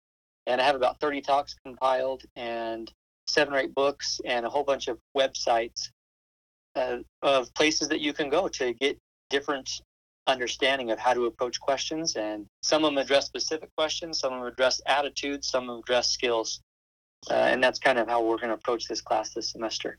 [0.48, 2.90] and I have about 30 talks compiled and
[3.28, 5.90] seven or eight books and a whole bunch of websites
[6.76, 8.98] uh, of places that you can go to get
[9.30, 9.70] different
[10.28, 12.16] understanding of how to approach questions.
[12.16, 15.80] And some of them address specific questions, some of them address attitudes, some of them
[15.80, 16.62] address skills.
[17.30, 19.98] Uh, and that's kind of how we're going to approach this class this semester.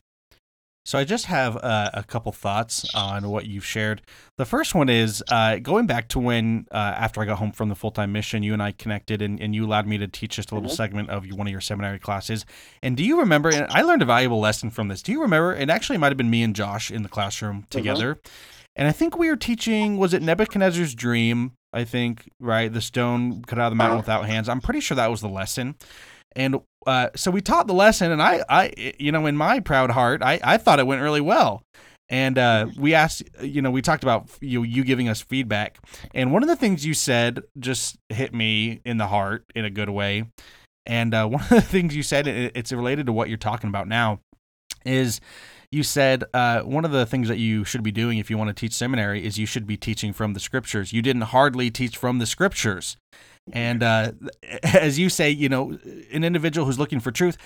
[0.87, 4.01] So I just have uh, a couple thoughts on what you've shared.
[4.37, 7.67] The first one is uh, going back to when, uh, after I got home from
[7.67, 10.37] the full time mission, you and I connected, and, and you allowed me to teach
[10.37, 10.77] just a little mm-hmm.
[10.77, 12.45] segment of one of your seminary classes.
[12.81, 13.49] And do you remember?
[13.49, 15.01] And I learned a valuable lesson from this.
[15.01, 15.51] Do you remember?
[15.51, 17.69] And actually, it might have been me and Josh in the classroom mm-hmm.
[17.69, 18.15] together.
[18.15, 18.31] Mm-hmm.
[18.77, 19.97] And I think we were teaching.
[19.97, 21.51] Was it Nebuchadnezzar's dream?
[21.73, 22.71] I think right.
[22.71, 24.03] The stone cut out of the mountain uh-huh.
[24.03, 24.47] without hands.
[24.47, 25.75] I'm pretty sure that was the lesson.
[26.37, 29.89] And uh, so we taught the lesson, and I, I, you know, in my proud
[29.89, 31.63] heart, I, I thought it went really well.
[32.09, 35.79] And uh, we asked, you know, we talked about you, you giving us feedback,
[36.13, 39.69] and one of the things you said just hit me in the heart in a
[39.69, 40.25] good way.
[40.85, 43.87] And uh, one of the things you said, it's related to what you're talking about
[43.87, 44.21] now,
[44.85, 45.19] is
[45.71, 48.49] you said uh, one of the things that you should be doing if you want
[48.49, 50.93] to teach seminary is you should be teaching from the scriptures.
[50.93, 52.95] You didn't hardly teach from the scriptures.
[53.53, 54.11] And uh,
[54.63, 55.77] as you say, you know,
[56.11, 57.37] an individual who's looking for truth,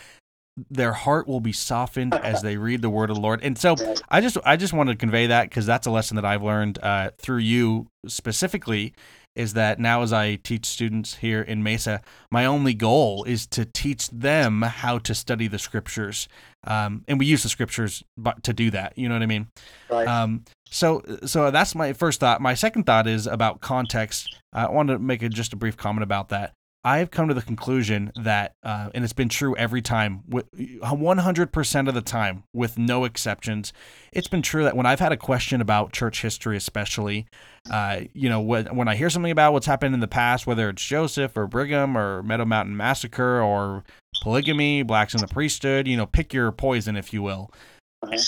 [0.70, 3.42] their heart will be softened as they read the word of the Lord.
[3.44, 3.76] And so
[4.10, 6.80] I just I just want to convey that because that's a lesson that I've learned
[6.84, 8.94] uh, through you specifically
[9.36, 13.66] is that now as I teach students here in Mesa, my only goal is to
[13.66, 16.28] teach them how to study the scriptures.
[16.66, 18.04] Um, and we use the scriptures
[18.44, 18.98] to do that.
[18.98, 19.48] You know what I mean?
[19.90, 20.08] Right.
[20.08, 22.42] Um, so, so that's my first thought.
[22.42, 24.36] My second thought is about context.
[24.54, 26.54] I want to make a, just a brief comment about that.
[26.84, 31.94] I've come to the conclusion that, uh, and it's been true every time, 100% of
[31.94, 33.72] the time, with no exceptions,
[34.12, 37.28] it's been true that when I've had a question about church history, especially,
[37.70, 40.70] uh, you know, when, when I hear something about what's happened in the past, whether
[40.70, 43.84] it's Joseph or Brigham or Meadow Mountain Massacre or
[44.24, 47.52] polygamy, blacks in the priesthood, you know, pick your poison, if you will.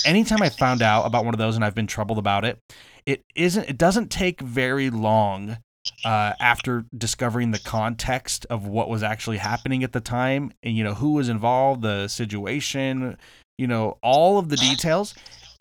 [0.06, 2.60] Anytime I found out about one of those and I've been troubled about it,
[3.08, 3.68] it isn't.
[3.68, 5.58] It doesn't take very long
[6.06, 10.84] uh, after discovering the context of what was actually happening at the time and you
[10.84, 13.17] know who was involved the situation
[13.58, 15.13] you know all of the details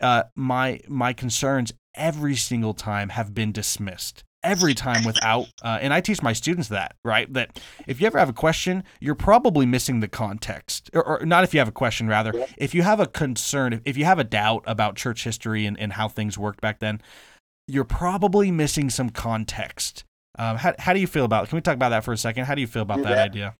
[0.03, 4.23] uh, my my concerns every single time have been dismissed.
[4.43, 7.31] Every time without uh, and i teach my students that right?
[7.31, 11.45] That if you ever have a question you're probably missing the context or, or, not
[11.45, 12.33] if you have a question rather.
[12.57, 15.93] If you have a concern if you have a doubt about church history and, and
[15.93, 17.01] how things worked back then
[17.69, 20.03] you're probably missing some context
[20.37, 21.49] um, how, how do you feel about?
[21.49, 22.45] Can we talk about that for a second?
[22.45, 23.55] How do you feel about that idea?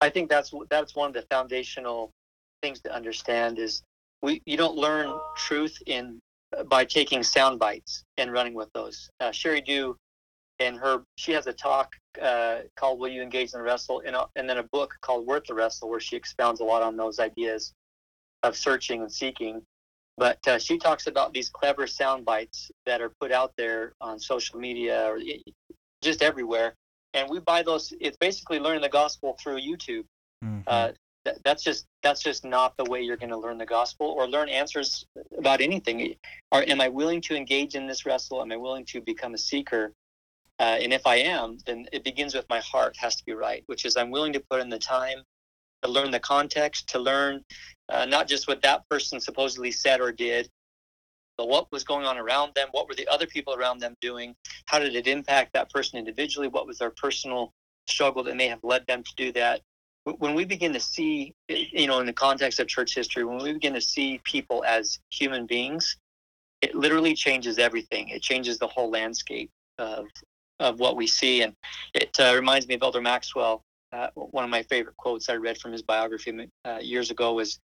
[0.00, 2.10] I think that's that's one of the foundational
[2.62, 3.82] things to understand is
[4.22, 6.18] we you don't learn truth in
[6.68, 9.08] by taking sound bites and running with those.
[9.20, 9.96] Uh, Sheri Dew,
[10.60, 11.92] and her she has a talk
[12.22, 15.26] uh, called "Will You Engage in the Wrestle?" and, a, and then a book called
[15.26, 17.72] "Worth the Wrestle," where she expounds a lot on those ideas
[18.42, 19.62] of searching and seeking.
[20.18, 24.18] But uh, she talks about these clever sound bites that are put out there on
[24.18, 25.18] social media or
[26.06, 26.74] just everywhere.
[27.12, 27.92] And we buy those.
[28.00, 30.04] It's basically learning the gospel through YouTube.
[30.44, 30.60] Mm-hmm.
[30.66, 30.90] Uh,
[31.24, 34.26] th- that's just that's just not the way you're going to learn the gospel or
[34.26, 35.04] learn answers
[35.38, 36.14] about anything.
[36.52, 38.40] Are am I willing to engage in this wrestle?
[38.40, 39.92] Am I willing to become a seeker?
[40.58, 43.62] Uh, and if I am, then it begins with my heart has to be right,
[43.66, 45.18] which is I'm willing to put in the time
[45.82, 47.42] to learn the context, to learn
[47.90, 50.48] uh, not just what that person supposedly said or did,
[51.36, 52.68] but what was going on around them?
[52.72, 54.34] What were the other people around them doing?
[54.66, 56.48] How did it impact that person individually?
[56.48, 57.52] What was their personal
[57.86, 59.60] struggle that may have led them to do that?
[60.18, 63.52] When we begin to see, you know, in the context of church history, when we
[63.52, 65.96] begin to see people as human beings,
[66.62, 68.08] it literally changes everything.
[68.08, 70.06] It changes the whole landscape of
[70.58, 71.42] of what we see.
[71.42, 71.54] And
[71.94, 73.62] it uh, reminds me of Elder Maxwell.
[73.92, 77.58] Uh, one of my favorite quotes I read from his biography uh, years ago was,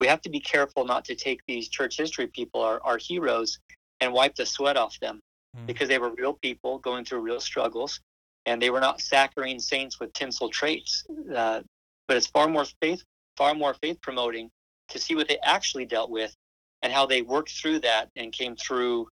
[0.00, 3.58] "We have to be careful not to take these church history people, our, our heroes,
[4.00, 5.20] and wipe the sweat off them,
[5.56, 5.66] mm.
[5.66, 8.00] because they were real people going through real struggles,
[8.46, 11.04] and they were not saccharine saints with tinsel traits.
[11.34, 11.60] Uh,
[12.08, 13.02] but it's far more faith,
[13.36, 14.50] far more faith promoting
[14.88, 16.34] to see what they actually dealt with
[16.82, 19.08] and how they worked through that and came through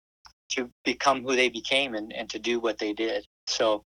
[0.50, 3.26] to become who they became and, and to do what they did.
[3.48, 3.84] So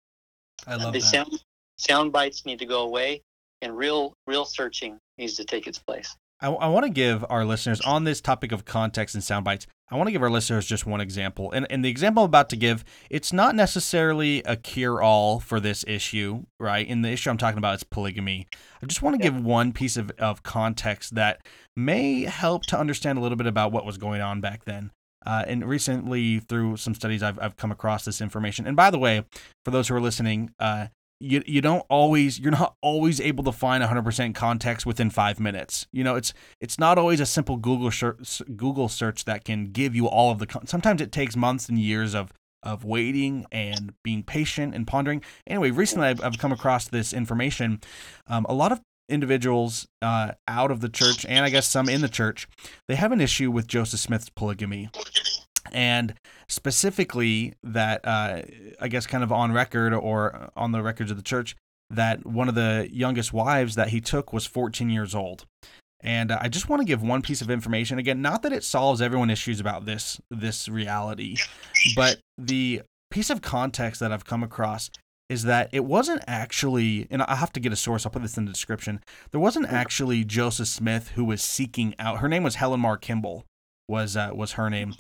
[0.65, 1.05] I love the that.
[1.05, 1.43] sound
[1.83, 3.21] sound bites need to go away
[3.61, 6.15] and real real searching needs to take its place.
[6.39, 9.65] I, I want to give our listeners on this topic of context and sound bites.
[9.89, 11.51] I want to give our listeners just one example.
[11.51, 15.59] And, and the example I'm about to give, it's not necessarily a cure all for
[15.59, 16.85] this issue, right?
[16.87, 18.47] And the issue I'm talking about is polygamy.
[18.81, 19.31] I just want to yeah.
[19.31, 21.45] give one piece of, of context that
[21.77, 24.91] may help to understand a little bit about what was going on back then.
[25.25, 28.67] Uh, and recently, through some studies, I've, I've come across this information.
[28.67, 29.23] And by the way,
[29.63, 30.87] for those who are listening, uh,
[31.23, 35.87] you you don't always you're not always able to find 100% context within 5 minutes.
[35.91, 39.95] You know, it's it's not always a simple Google search, Google search that can give
[39.95, 43.93] you all of the con- sometimes it takes months and years of of waiting and
[44.03, 45.21] being patient and pondering.
[45.47, 47.81] Anyway, recently I've, I've come across this information.
[48.27, 51.99] Um, a lot of individuals uh, out of the church, and I guess some in
[51.99, 52.47] the church,
[52.87, 54.89] they have an issue with Joseph Smith's polygamy
[55.73, 56.13] and
[56.47, 58.41] specifically that uh,
[58.79, 61.55] I guess kind of on record or on the records of the church
[61.89, 65.45] that one of the youngest wives that he took was 14 years old.
[66.01, 68.63] And uh, I just want to give one piece of information again, not that it
[68.63, 71.37] solves everyone issues about this this reality,
[71.95, 74.89] but the piece of context that I've come across
[75.29, 78.05] is that it wasn't actually, and I have to get a source.
[78.05, 78.99] I'll put this in the description.
[79.31, 82.19] There wasn't actually Joseph Smith who was seeking out.
[82.19, 83.45] Her name was Helen Mar Kimball,
[83.87, 84.95] was uh, was her name,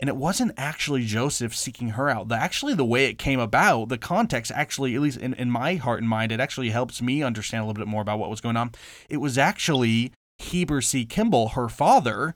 [0.00, 2.28] and it wasn't actually Joseph seeking her out.
[2.28, 5.76] The, actually, the way it came about, the context actually, at least in, in my
[5.76, 8.40] heart and mind, it actually helps me understand a little bit more about what was
[8.40, 8.72] going on.
[9.08, 11.04] It was actually Heber C.
[11.04, 12.34] Kimball, her father,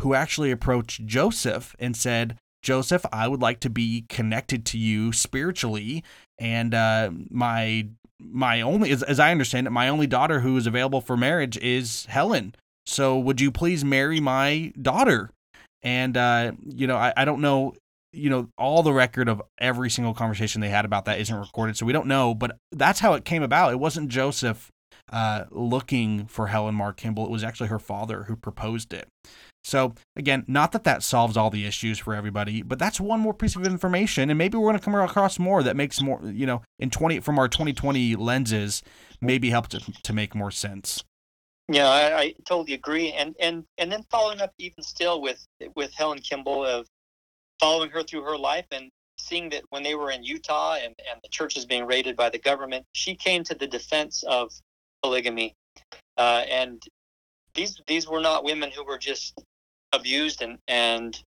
[0.00, 5.12] who actually approached Joseph and said, Joseph, I would like to be connected to you
[5.12, 6.02] spiritually,
[6.38, 7.88] and uh, my
[8.18, 11.58] my only, as, as I understand it, my only daughter who is available for marriage
[11.58, 12.54] is Helen.
[12.86, 15.30] So would you please marry my daughter?
[15.84, 17.74] And uh, you know, I, I don't know
[18.14, 21.76] you know all the record of every single conversation they had about that isn't recorded
[21.76, 23.72] so we don't know but that's how it came about.
[23.72, 24.70] It wasn't joseph
[25.12, 29.08] uh, looking for helen mar kimball it was actually her father who proposed it.
[29.64, 33.34] So again not that that solves all the issues for everybody but that's one more
[33.34, 36.46] piece of information and maybe we're going to come across more that makes more you
[36.46, 38.82] know in 20 from our 2020 lenses
[39.20, 41.02] maybe help to, to make more sense
[41.68, 45.94] yeah, I, I, totally agree, and and and then following up even still with with
[45.94, 46.86] Helen Kimball of
[47.58, 51.20] following her through her life and seeing that when they were in Utah and and
[51.22, 54.52] the church is being raided by the government, she came to the defense of
[55.02, 55.54] polygamy,
[56.18, 56.82] uh, and
[57.54, 59.42] these these were not women who were just
[59.92, 61.22] abused and and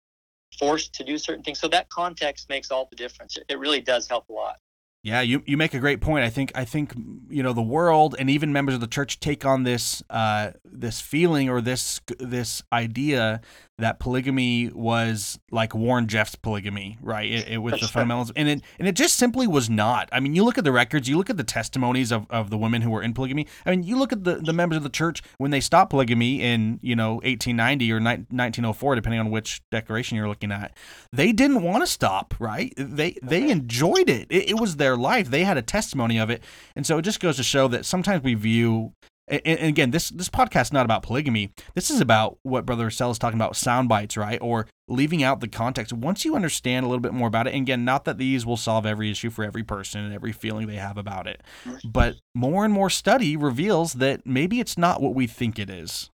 [0.60, 1.60] forced to do certain things.
[1.60, 3.38] So that context makes all the difference.
[3.38, 4.58] It, it really does help a lot.
[5.03, 6.25] Yeah, you, you make a great point.
[6.25, 6.93] I think I think
[7.29, 10.99] you know the world and even members of the church take on this uh, this
[10.99, 13.41] feeling or this this idea
[13.79, 17.29] that polygamy was like Warren Jeffs' polygamy, right?
[17.29, 20.09] It, it, with the fundamentals, and it and it just simply was not.
[20.11, 22.57] I mean, you look at the records, you look at the testimonies of, of the
[22.57, 23.45] women who were in polygamy.
[23.65, 26.41] I mean, you look at the, the members of the church when they stopped polygamy
[26.41, 30.75] in you know 1890 or 1904, depending on which declaration you're looking at.
[31.13, 32.73] They didn't want to stop, right?
[32.77, 34.27] They they enjoyed it.
[34.31, 34.49] it.
[34.49, 35.29] It was their life.
[35.29, 36.41] They had a testimony of it,
[36.75, 38.93] and so it just goes to show that sometimes we view
[39.27, 41.51] and, and again, this this podcast is not about polygamy.
[41.75, 44.39] This is about what Brother Sell is talking about, sound bites, right?
[44.41, 45.91] Or leaving out the context.
[45.91, 48.57] Once you understand a little bit more about it, and again, not that these will
[48.57, 51.41] solve every issue for every person and every feeling they have about it,
[51.83, 56.09] but more and more study reveals that maybe it's not what we think it is.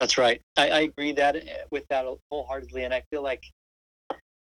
[0.00, 0.40] That's right.
[0.56, 1.36] I, I agree that
[1.70, 3.44] with that wholeheartedly, and I feel like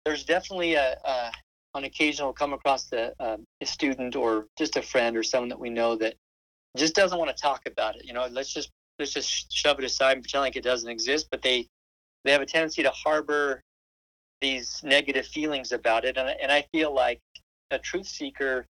[0.06, 1.32] there's definitely a, a
[1.74, 5.50] on occasion we'll come across a, um, a student or just a friend or someone
[5.50, 6.16] that we know that
[6.78, 8.06] just doesn't want to talk about it.
[8.06, 11.28] You know, let's just let's just shove it aside and pretend like it doesn't exist.
[11.32, 11.68] But they
[12.24, 13.62] they have a tendency to harbor
[14.42, 17.20] these negative feelings about it, and and I feel like
[17.72, 18.66] a truth seeker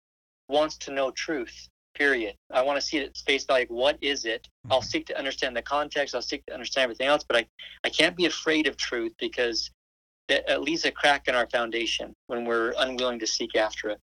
[0.49, 1.67] wants to know truth.
[1.95, 2.35] Period.
[2.51, 3.65] I want to see it at face value.
[3.69, 4.47] What is it?
[4.69, 4.87] I'll mm-hmm.
[4.87, 6.13] seek to understand the context.
[6.13, 7.47] I'll seek to understand everything else, but I
[7.83, 9.71] I can't be afraid of truth because
[10.27, 13.99] that at least a crack in our foundation when we're unwilling to seek after it.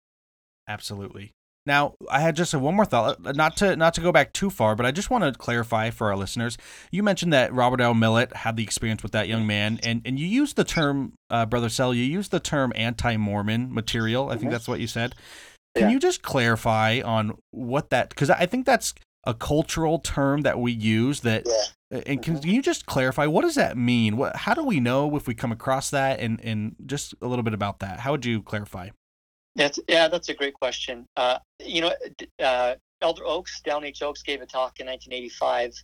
[0.69, 1.33] Absolutely.
[1.69, 4.75] Now, I had just one more thought, not to not to go back too far,
[4.75, 6.57] but I just want to clarify for our listeners.
[6.91, 7.93] You mentioned that Robert L.
[7.93, 11.45] Millet had the experience with that young man, and, and you used the term, uh,
[11.45, 14.29] Brother Sell, you used the term anti-Mormon material.
[14.29, 14.53] I think mm-hmm.
[14.53, 15.15] that's what you said.
[15.77, 15.91] Can yeah.
[15.91, 18.09] you just clarify on what that?
[18.09, 18.95] Because I think that's
[19.25, 22.01] a cultural term that we use that yeah.
[22.07, 22.49] and can, mm-hmm.
[22.49, 25.53] you just clarify what does that mean what how do we know if we come
[25.53, 28.89] across that and and just a little bit about that how would you clarify
[29.57, 31.93] that's yeah that's a great question uh, you know
[32.43, 34.03] uh, elder oaks Dallin H.
[34.03, 35.75] Oaks gave a talk in 1985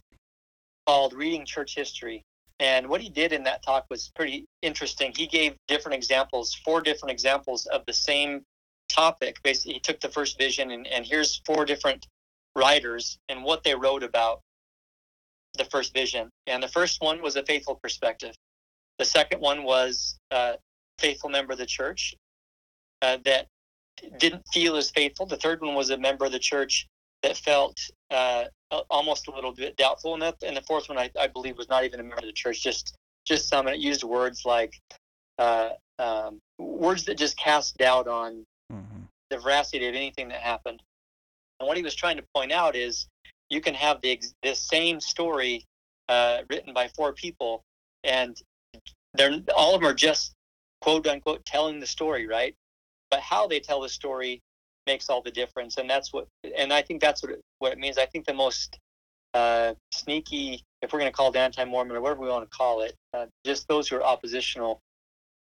[0.87, 2.23] called reading church history
[2.61, 6.81] and what he did in that talk was pretty interesting he gave different examples four
[6.81, 8.43] different examples of the same
[8.89, 12.07] topic basically he took the first vision and, and here's four different
[12.57, 14.41] writers and what they wrote about
[15.57, 16.31] the first vision.
[16.47, 18.35] And the first one was a faithful perspective.
[18.99, 20.57] The second one was a
[20.99, 22.15] faithful member of the church
[23.03, 23.47] uh, that
[24.19, 25.27] didn't feel as faithful.
[25.27, 26.87] The third one was a member of the church
[27.23, 27.79] that felt
[28.11, 28.45] uh,
[28.91, 30.15] almost a little bit doubtful.
[30.15, 32.25] And, that, and the fourth one, I, I, believe, was not even a member of
[32.25, 33.67] the church, just just some.
[33.67, 34.79] And it used words like
[35.39, 39.01] uh, um, words that just cast doubt on mm-hmm.
[39.31, 40.83] the veracity of anything that happened.
[41.61, 43.07] And what he was trying to point out is
[43.49, 45.65] you can have the this same story
[46.09, 47.63] uh, written by four people,
[48.03, 48.37] and
[49.15, 50.35] they're all of them are just
[50.81, 52.55] quote unquote telling the story, right?
[53.15, 54.43] But how they tell the story
[54.89, 56.27] makes all the difference, and that's what.
[56.59, 57.97] And I think that's what it, what it means.
[57.97, 58.77] I think the most
[59.35, 62.83] uh, sneaky, if we're going to call it anti-Mormon or whatever we want to call
[62.83, 64.81] it, uh, just those who are oppositional.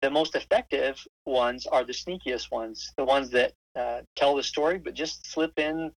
[0.02, 4.78] The most effective ones are the sneakiest ones, the ones that uh, tell the story,
[4.78, 5.92] but just slip in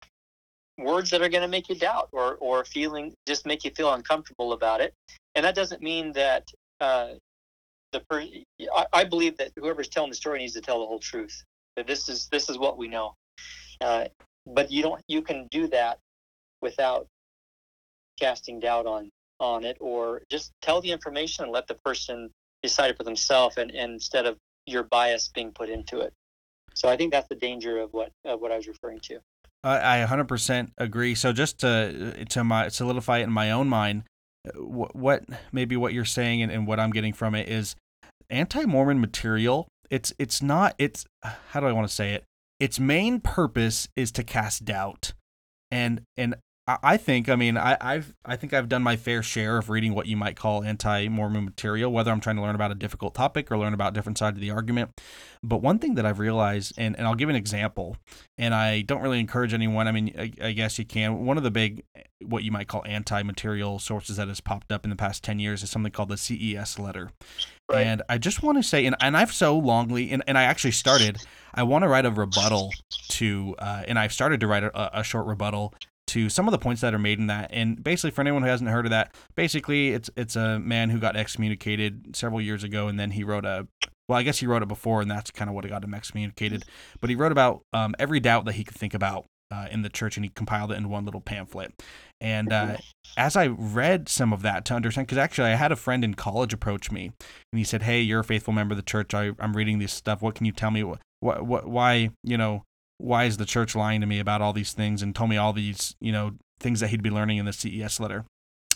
[0.78, 3.92] words that are going to make you doubt or or feeling just make you feel
[3.94, 4.94] uncomfortable about it.
[5.36, 6.48] And that doesn't mean that
[6.80, 7.16] uh,
[7.92, 8.26] the per-
[8.76, 11.44] I, I, believe that whoever's telling the story needs to tell the whole truth.
[11.76, 13.16] That this is this is what we know.
[13.82, 14.06] Uh,
[14.46, 16.00] but you don't you can do that
[16.62, 17.08] without
[18.20, 19.10] casting doubt on
[19.40, 22.30] on it or just tell the information and let the person
[22.62, 24.36] decide it for themselves and, and instead of
[24.66, 26.14] your bias being put into it
[26.80, 29.20] so I think that's the danger of what of what I was referring to.
[29.62, 31.16] I 100% agree.
[31.16, 34.04] So just to to my solidify it in my own mind,
[34.56, 37.76] what, what maybe what you're saying and, and what I'm getting from it is
[38.30, 39.68] anti-Mormon material.
[39.90, 42.24] It's it's not it's how do I want to say it?
[42.60, 45.14] Its main purpose is to cast doubt,
[45.72, 46.36] and and
[46.84, 49.96] I think, I mean, I, I've, I think I've done my fair share of reading
[49.96, 53.52] what you might call anti-Mormon material, whether I'm trying to learn about a difficult topic
[53.52, 55.02] or learn about different side of the argument.
[55.42, 57.98] But one thing that I've realized, and, and I'll give an example,
[58.38, 59.88] and I don't really encourage anyone.
[59.88, 61.26] I mean, I, I guess you can.
[61.26, 61.84] One of the big,
[62.22, 65.64] what you might call anti-material sources that has popped up in the past ten years
[65.64, 67.12] is something called the CES letter.
[67.72, 67.86] Right.
[67.86, 70.72] And I just want to say, and, and I've so longly, and, and I actually
[70.72, 71.18] started,
[71.54, 72.72] I want to write a rebuttal
[73.10, 75.74] to, uh, and I've started to write a, a short rebuttal
[76.10, 77.50] to some of the points that are made in that.
[77.52, 81.00] And basically, for anyone who hasn't heard of that, basically it's it's a man who
[81.00, 83.68] got excommunicated several years ago, and then he wrote a
[84.08, 86.66] well, I guess he wrote it before, and that's kind of what got him excommunicated.
[87.00, 89.90] But he wrote about um, every doubt that he could think about uh, in the
[89.90, 91.74] church, and he compiled it in one little pamphlet.
[92.20, 92.78] And uh,
[93.18, 96.16] as I read some of that to understand, because actually I had a friend in
[96.16, 97.12] college approach me,
[97.52, 99.14] and he said, "Hey, you're a faithful member of the church.
[99.14, 100.24] I, am reading this stuff.
[100.24, 100.84] What can you tell me?
[100.84, 102.64] What, what, why, you know,
[103.00, 105.54] why is the church lying to me about all these things and told me all
[105.54, 108.26] these, you know, things that he'd be learning in the CES letter.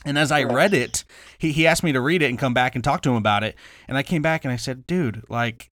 [0.06, 1.04] And as I read it,
[1.38, 3.44] he, he asked me to read it and come back and talk to him about
[3.44, 3.56] it.
[3.88, 5.70] And I came back and I said, dude, like,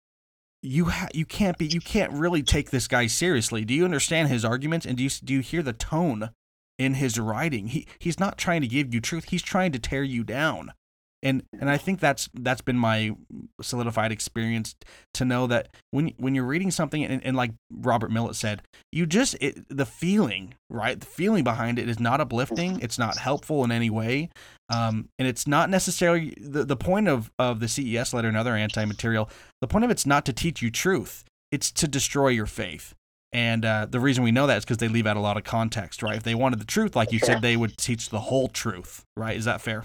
[0.63, 3.65] you ha- you can't be you can't really take this guy seriously.
[3.65, 6.31] Do you understand his arguments and do you do you hear the tone
[6.79, 7.69] in his writing?
[7.69, 9.27] He he's not trying to give you truth.
[9.29, 10.73] He's trying to tear you down
[11.27, 13.17] and and I think that's that's been my
[13.61, 14.77] solidified experience
[15.15, 18.63] to know that when when you're reading something and, and like Robert Millet said,
[18.93, 23.19] you just it, the feeling right, the feeling behind it is not uplifting, it's not
[23.19, 24.31] helpful in any way,
[24.69, 28.55] um, and it's not necessarily the the point of of the CES letter and other
[28.55, 29.29] anti material.
[29.61, 32.95] The point of it's not to teach you truth; it's to destroy your faith.
[33.33, 35.43] And uh, the reason we know that is because they leave out a lot of
[35.43, 36.17] context, right?
[36.17, 39.37] If they wanted the truth, like you said, they would teach the whole truth, right?
[39.37, 39.85] Is that fair?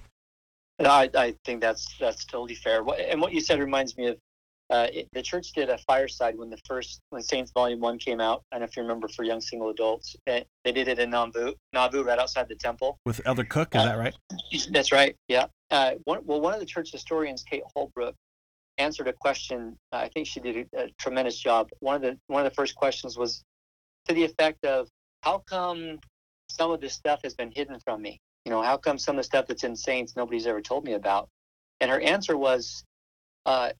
[0.87, 2.83] I, I think that's that's totally fair.
[3.09, 4.17] And what you said reminds me of
[4.71, 8.21] uh, it, the church did a fireside when the first when Saints Volume One came
[8.21, 8.43] out.
[8.51, 10.15] I don't know if you remember for young single adults.
[10.27, 12.97] It, they did it in Nauvoo, Nauvoo, right outside the temple.
[13.05, 14.15] With Elder Cook, is uh, that right?
[14.71, 15.15] That's right.
[15.27, 15.47] Yeah.
[15.71, 18.15] Uh, one, well, one of the church historians, Kate Holbrook,
[18.77, 19.75] answered a question.
[19.91, 21.69] I think she did a, a tremendous job.
[21.79, 23.43] One of the one of the first questions was
[24.07, 24.87] to the effect of,
[25.21, 25.99] "How come
[26.49, 29.19] some of this stuff has been hidden from me?" You know, how come some of
[29.19, 31.29] the stuff that's in Saints nobody's ever told me about?
[31.79, 32.83] And her answer was,
[33.45, 33.71] uh,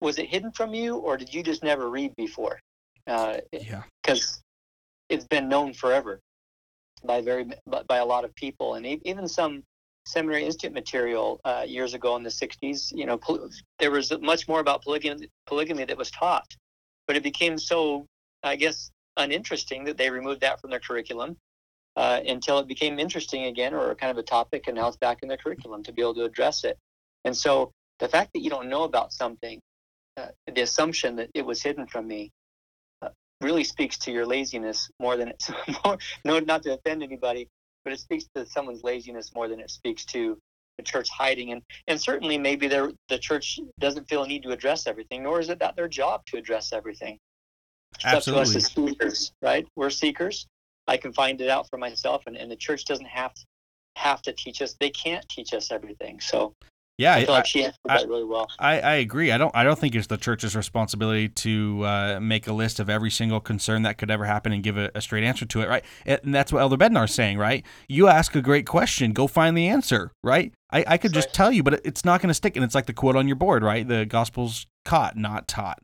[0.00, 2.60] was it hidden from you or did you just never read before?
[3.06, 3.82] Uh, yeah.
[4.02, 4.42] Because
[5.08, 6.20] it's been known forever
[7.04, 9.62] by very by a lot of people, and even some
[10.06, 12.92] seminary institute material uh, years ago in the 60s.
[12.94, 13.20] You know,
[13.78, 16.56] there was much more about polygamy, polygamy that was taught,
[17.06, 18.06] but it became so,
[18.42, 21.36] I guess, uninteresting that they removed that from their curriculum
[21.98, 25.18] uh, until it became interesting again or kind of a topic, and now it's back
[25.20, 26.78] in the curriculum to be able to address it.
[27.24, 29.58] And so the fact that you don't know about something,
[30.16, 32.30] uh, the assumption that it was hidden from me,
[33.02, 33.08] uh,
[33.40, 35.50] really speaks to your laziness more than it's
[35.84, 35.98] more.
[36.24, 37.48] No, not to offend anybody,
[37.82, 40.38] but it speaks to someone's laziness more than it speaks to
[40.76, 41.50] the church hiding.
[41.50, 45.48] And and certainly maybe the church doesn't feel a need to address everything, nor is
[45.48, 47.18] it that their job to address everything.
[47.96, 48.40] It's Absolutely.
[48.40, 49.66] up to us as seekers, right?
[49.74, 50.46] We're seekers.
[50.88, 53.32] I can find it out for myself, and, and the church doesn't have
[53.96, 54.76] have to teach us.
[54.80, 56.20] They can't teach us everything.
[56.20, 56.54] So
[56.96, 58.48] yeah, I feel like she answered I, that really well.
[58.58, 59.30] I, I agree.
[59.30, 62.88] I don't I don't think it's the church's responsibility to uh, make a list of
[62.88, 65.68] every single concern that could ever happen and give a, a straight answer to it,
[65.68, 65.84] right?
[66.06, 67.64] And that's what Elder Bednar is saying, right?
[67.88, 70.52] You ask a great question, go find the answer, right?
[70.70, 71.34] I, I could that's just right.
[71.34, 72.56] tell you, but it's not going to stick.
[72.56, 73.86] And it's like the quote on your board, right?
[73.86, 75.80] The gospel's caught, not taught.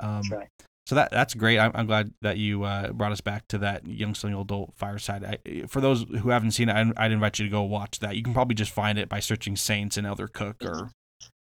[0.00, 0.48] Um, that's right
[0.90, 1.56] so that that's great.
[1.56, 5.22] I'm, I'm glad that you uh, brought us back to that young young adult fireside.
[5.24, 8.16] I, for those who haven't seen it, I'd, I'd, invite you to go watch that.
[8.16, 10.90] You can probably just find it by searching Saints and Elder Cook or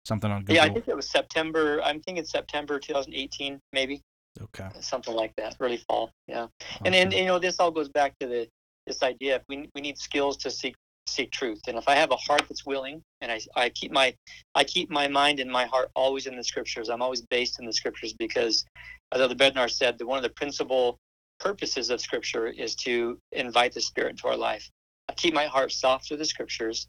[0.03, 0.55] something on Google.
[0.55, 1.81] Yeah, I think it was September.
[1.81, 4.01] I'm thinking September 2018, maybe.
[4.41, 4.67] Okay.
[4.81, 6.11] Something like that, early fall.
[6.27, 6.81] Yeah, awesome.
[6.83, 8.49] and and you know this all goes back to the
[8.85, 9.41] this idea.
[9.47, 10.75] We we need skills to seek
[11.17, 11.61] seek truth.
[11.67, 14.13] And if I have a heart that's willing, and I, I keep my
[14.55, 16.89] I keep my mind and my heart always in the scriptures.
[16.89, 18.63] I'm always based in the scriptures because,
[19.11, 20.97] as Elder Bednar said, that one of the principal
[21.39, 24.69] purposes of scripture is to invite the Spirit into our life.
[25.09, 26.87] I keep my heart soft to the scriptures,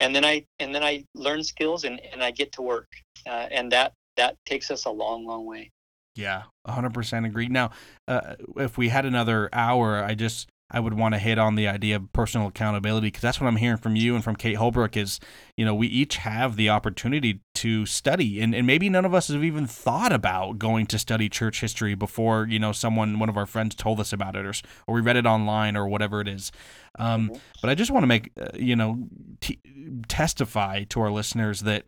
[0.00, 2.88] and then I and then I learn skills and, and I get to work,
[3.26, 5.70] uh, and that that takes us a long, long way.
[6.16, 7.46] Yeah, 100% agree.
[7.46, 7.70] Now,
[8.08, 11.66] uh, if we had another hour, I just I would want to hit on the
[11.66, 14.96] idea of personal accountability because that's what I'm hearing from you and from Kate Holbrook
[14.96, 15.18] is,
[15.56, 19.28] you know, we each have the opportunity to study and, and maybe none of us
[19.28, 23.36] have even thought about going to study church history before, you know, someone, one of
[23.36, 24.52] our friends told us about it or,
[24.86, 26.52] or we read it online or whatever it is.
[26.98, 27.38] Um, mm-hmm.
[27.62, 29.08] But I just want to make, uh, you know,
[29.40, 29.60] t-
[30.06, 31.86] testify to our listeners that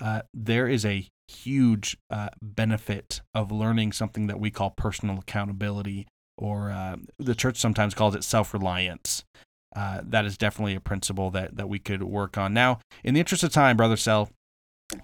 [0.00, 6.06] uh, there is a huge uh, benefit of learning something that we call personal accountability
[6.40, 9.24] or uh, the church sometimes calls it self reliance.
[9.76, 12.52] Uh, that is definitely a principle that, that we could work on.
[12.52, 14.30] Now, in the interest of time, Brother Sell,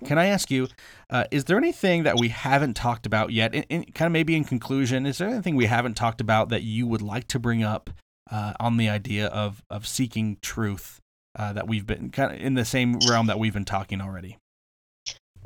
[0.05, 0.67] can I ask you,
[1.11, 3.55] uh, is there anything that we haven't talked about yet?
[3.55, 6.65] In, in, kind of maybe in conclusion, is there anything we haven't talked about that
[6.65, 7.91] you would like to bring up
[8.31, 11.01] uh, on the idea of, of seeking truth
[11.39, 14.39] uh, that we've been kind of in the same realm that we've been talking already?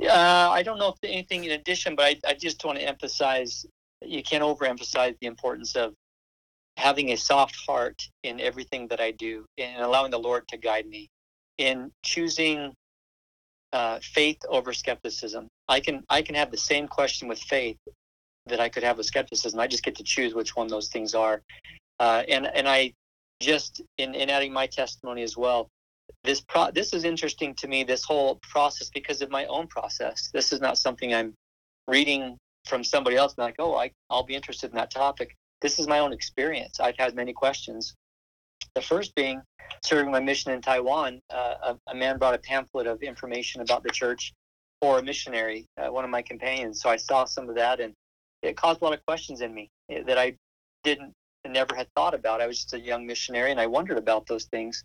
[0.03, 3.66] Uh, I don't know if anything in addition, but I, I just want to emphasize
[4.03, 5.94] you can't overemphasize the importance of
[6.76, 10.86] having a soft heart in everything that I do and allowing the Lord to guide
[10.86, 11.09] me
[11.59, 12.72] in choosing
[13.72, 15.46] uh, faith over skepticism.
[15.68, 17.76] I can I can have the same question with faith
[18.46, 19.61] that I could have with skepticism.
[19.61, 21.42] I just get to choose which one those things are.
[22.01, 22.92] Uh, and and I
[23.40, 25.68] just in, in adding my testimony as well.
[26.24, 27.84] This pro this is interesting to me.
[27.84, 30.30] This whole process because of my own process.
[30.32, 31.34] This is not something I'm
[31.86, 32.36] reading
[32.71, 35.37] from somebody else and like, oh, I, I'll be interested in that topic.
[35.61, 36.81] This is my own experience.
[36.81, 37.95] I've had many questions.
[38.75, 39.43] The first being
[39.85, 43.83] serving my mission in Taiwan, uh, a, a, man brought a pamphlet of information about
[43.83, 44.33] the church
[44.81, 46.81] for a missionary, uh, one of my companions.
[46.81, 47.93] So I saw some of that, and
[48.43, 50.37] it caused a lot of questions in me eh, that I
[50.85, 51.12] didn't,
[51.47, 52.41] never had thought about.
[52.41, 54.85] I was just a young missionary, and I wondered about those things.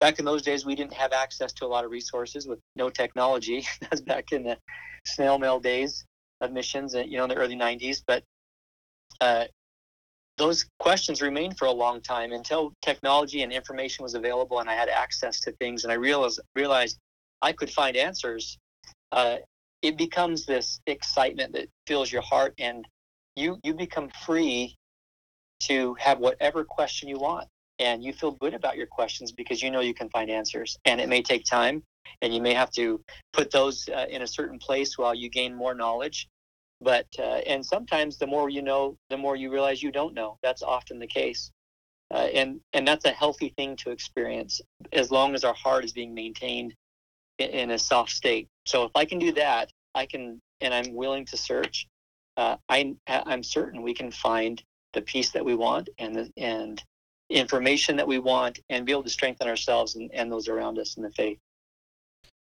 [0.00, 2.90] Back in those days, we didn't have access to a lot of resources with no
[2.90, 3.66] technology.
[3.82, 4.58] That's back in the
[5.06, 6.04] snail mail days
[6.40, 8.02] of missions, uh, you know, in the early 90s.
[8.06, 8.22] But
[9.20, 9.44] uh,
[10.38, 14.74] those questions remained for a long time until technology and information was available and I
[14.74, 16.98] had access to things and I realized, realized
[17.42, 18.58] I could find answers.
[19.12, 19.36] Uh,
[19.82, 22.86] it becomes this excitement that fills your heart and
[23.36, 24.76] you, you become free
[25.60, 27.46] to have whatever question you want.
[27.78, 30.76] And you feel good about your questions because you know you can find answers.
[30.84, 31.82] And it may take time
[32.22, 35.54] and you may have to put those uh, in a certain place while you gain
[35.54, 36.28] more knowledge.
[36.80, 40.38] But uh, and sometimes the more you know the more you realize you don't know.
[40.42, 41.50] That's often the case.
[42.12, 44.60] Uh, and and that's a healthy thing to experience
[44.92, 46.74] as long as our heart is being maintained
[47.38, 48.48] in, in a soft state.
[48.66, 51.86] So if i can do that i can and i'm willing to search
[52.36, 56.82] uh, I, i'm certain we can find the peace that we want and the, and
[57.28, 60.96] information that we want and be able to strengthen ourselves and, and those around us
[60.96, 61.38] in the faith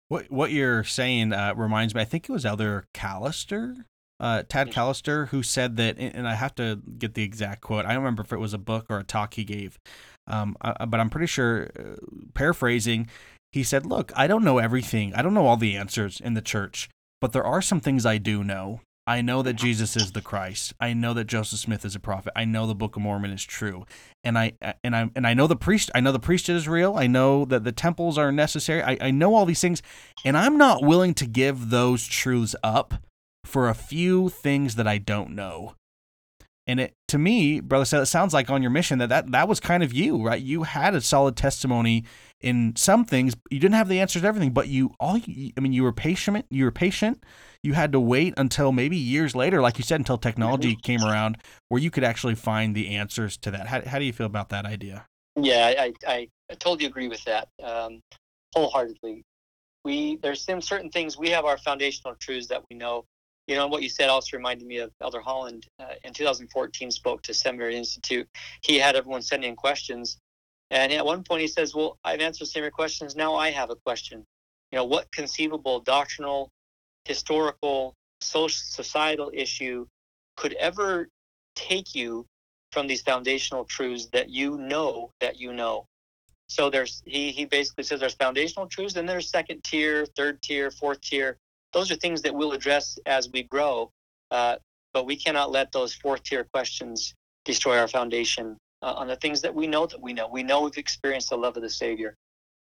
[0.10, 2.01] what what you're saying uh, reminds me.
[2.01, 3.86] I think it was Elder Callister
[4.20, 7.86] uh, Tad Callister, who said that, and I have to get the exact quote.
[7.86, 9.80] I don't remember if it was a book or a talk he gave,
[10.28, 11.95] um, uh, but I'm pretty sure, uh,
[12.34, 13.07] paraphrasing,
[13.51, 15.14] he said, Look, I don't know everything.
[15.16, 16.89] I don't know all the answers in the church,
[17.22, 18.82] but there are some things I do know.
[19.10, 20.76] I know that Jesus is the Christ.
[20.80, 22.32] I know that Joseph Smith is a prophet.
[22.36, 23.88] I know the Book of Mormon is true.
[24.24, 24.53] And I
[24.84, 26.95] and I and I know the priest I know the priesthood is real.
[26.95, 28.84] I know that the temples are necessary.
[28.84, 29.82] I, I know all these things.
[30.24, 32.93] And I'm not willing to give those truths up
[33.45, 35.74] for a few things that I don't know.
[36.68, 39.47] And it to me, brother said it sounds like on your mission that, that that
[39.47, 40.39] was kind of you, right?
[40.39, 42.05] You had a solid testimony
[42.42, 43.36] in some things.
[43.50, 46.46] You didn't have the answers to everything, but you all I mean you were patient,
[46.50, 47.24] you were patient.
[47.62, 50.82] You had to wait until maybe years later, like you said, until technology mm-hmm.
[50.82, 51.38] came around
[51.68, 53.68] where you could actually find the answers to that.
[53.68, 55.06] How, how do you feel about that idea?
[55.36, 58.00] Yeah, I, I, I totally agree with that um,
[58.56, 59.24] wholeheartedly.
[59.84, 63.04] We there's some certain things we have our foundational truths that we know
[63.50, 67.24] you know, what you said also reminded me of Elder Holland uh, in 2014 spoke
[67.24, 68.28] to Seminary Institute.
[68.62, 70.20] He had everyone send in questions.
[70.72, 73.16] And at one point he says, well, I've answered some of your questions.
[73.16, 74.24] Now I have a question.
[74.72, 76.50] You know, what conceivable doctrinal,
[77.06, 79.88] historical, social, societal issue
[80.38, 81.08] could ever
[81.56, 82.26] take you
[82.72, 85.86] from these foundational truths that you know that you know?
[86.48, 90.72] So there's he he basically says there's foundational truths, and there's second tier, third tier,
[90.72, 91.38] fourth tier
[91.74, 93.92] those are things that we'll address as we grow.
[94.32, 94.56] Uh,
[94.94, 97.14] but we cannot let those fourth tier questions
[97.46, 100.28] destroy our foundation uh, on the things that we know that we know.
[100.28, 102.16] We know we've experienced the love of the Savior.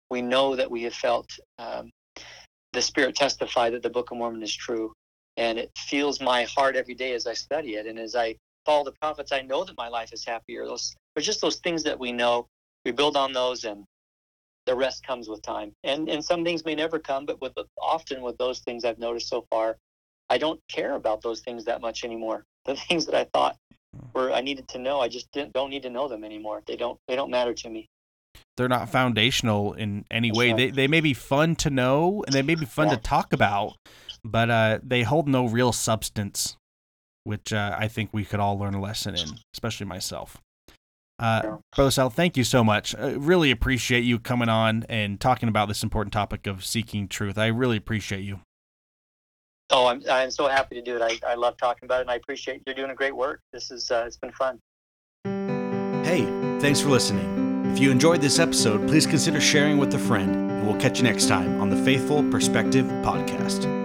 [0.09, 1.89] We know that we have felt um,
[2.73, 4.93] the Spirit testify that the Book of Mormon is true.
[5.37, 7.85] And it feels my heart every day as I study it.
[7.85, 8.35] And as I
[8.65, 10.65] follow the prophets, I know that my life is happier.
[10.65, 12.47] Those are just those things that we know.
[12.83, 13.85] We build on those and
[14.65, 15.71] the rest comes with time.
[15.83, 19.29] And and some things may never come, but with often with those things I've noticed
[19.29, 19.77] so far,
[20.29, 22.43] I don't care about those things that much anymore.
[22.65, 23.57] The things that I thought
[24.13, 26.61] were I needed to know, I just didn't don't need to know them anymore.
[26.65, 27.89] They don't they don't matter to me.
[28.57, 30.47] They're not foundational in any That's way.
[30.49, 30.57] Right.
[30.57, 32.95] They they may be fun to know and they may be fun yeah.
[32.95, 33.75] to talk about,
[34.23, 36.57] but uh, they hold no real substance,
[37.23, 40.41] which uh, I think we could all learn a lesson in, especially myself.
[41.21, 41.57] Uh,
[41.89, 42.95] Sell, thank you so much.
[42.95, 47.37] I really appreciate you coming on and talking about this important topic of seeking truth.
[47.37, 48.39] I really appreciate you.
[49.71, 51.01] Oh, I'm, I'm so happy to do it.
[51.01, 53.39] I, I love talking about it, and I appreciate you're doing a great work.
[53.53, 54.59] This is uh, it's been fun.
[56.03, 56.25] Hey,
[56.59, 57.67] thanks for listening.
[57.71, 61.03] If you enjoyed this episode, please consider sharing with a friend, and we'll catch you
[61.05, 63.80] next time on the Faithful Perspective Podcast.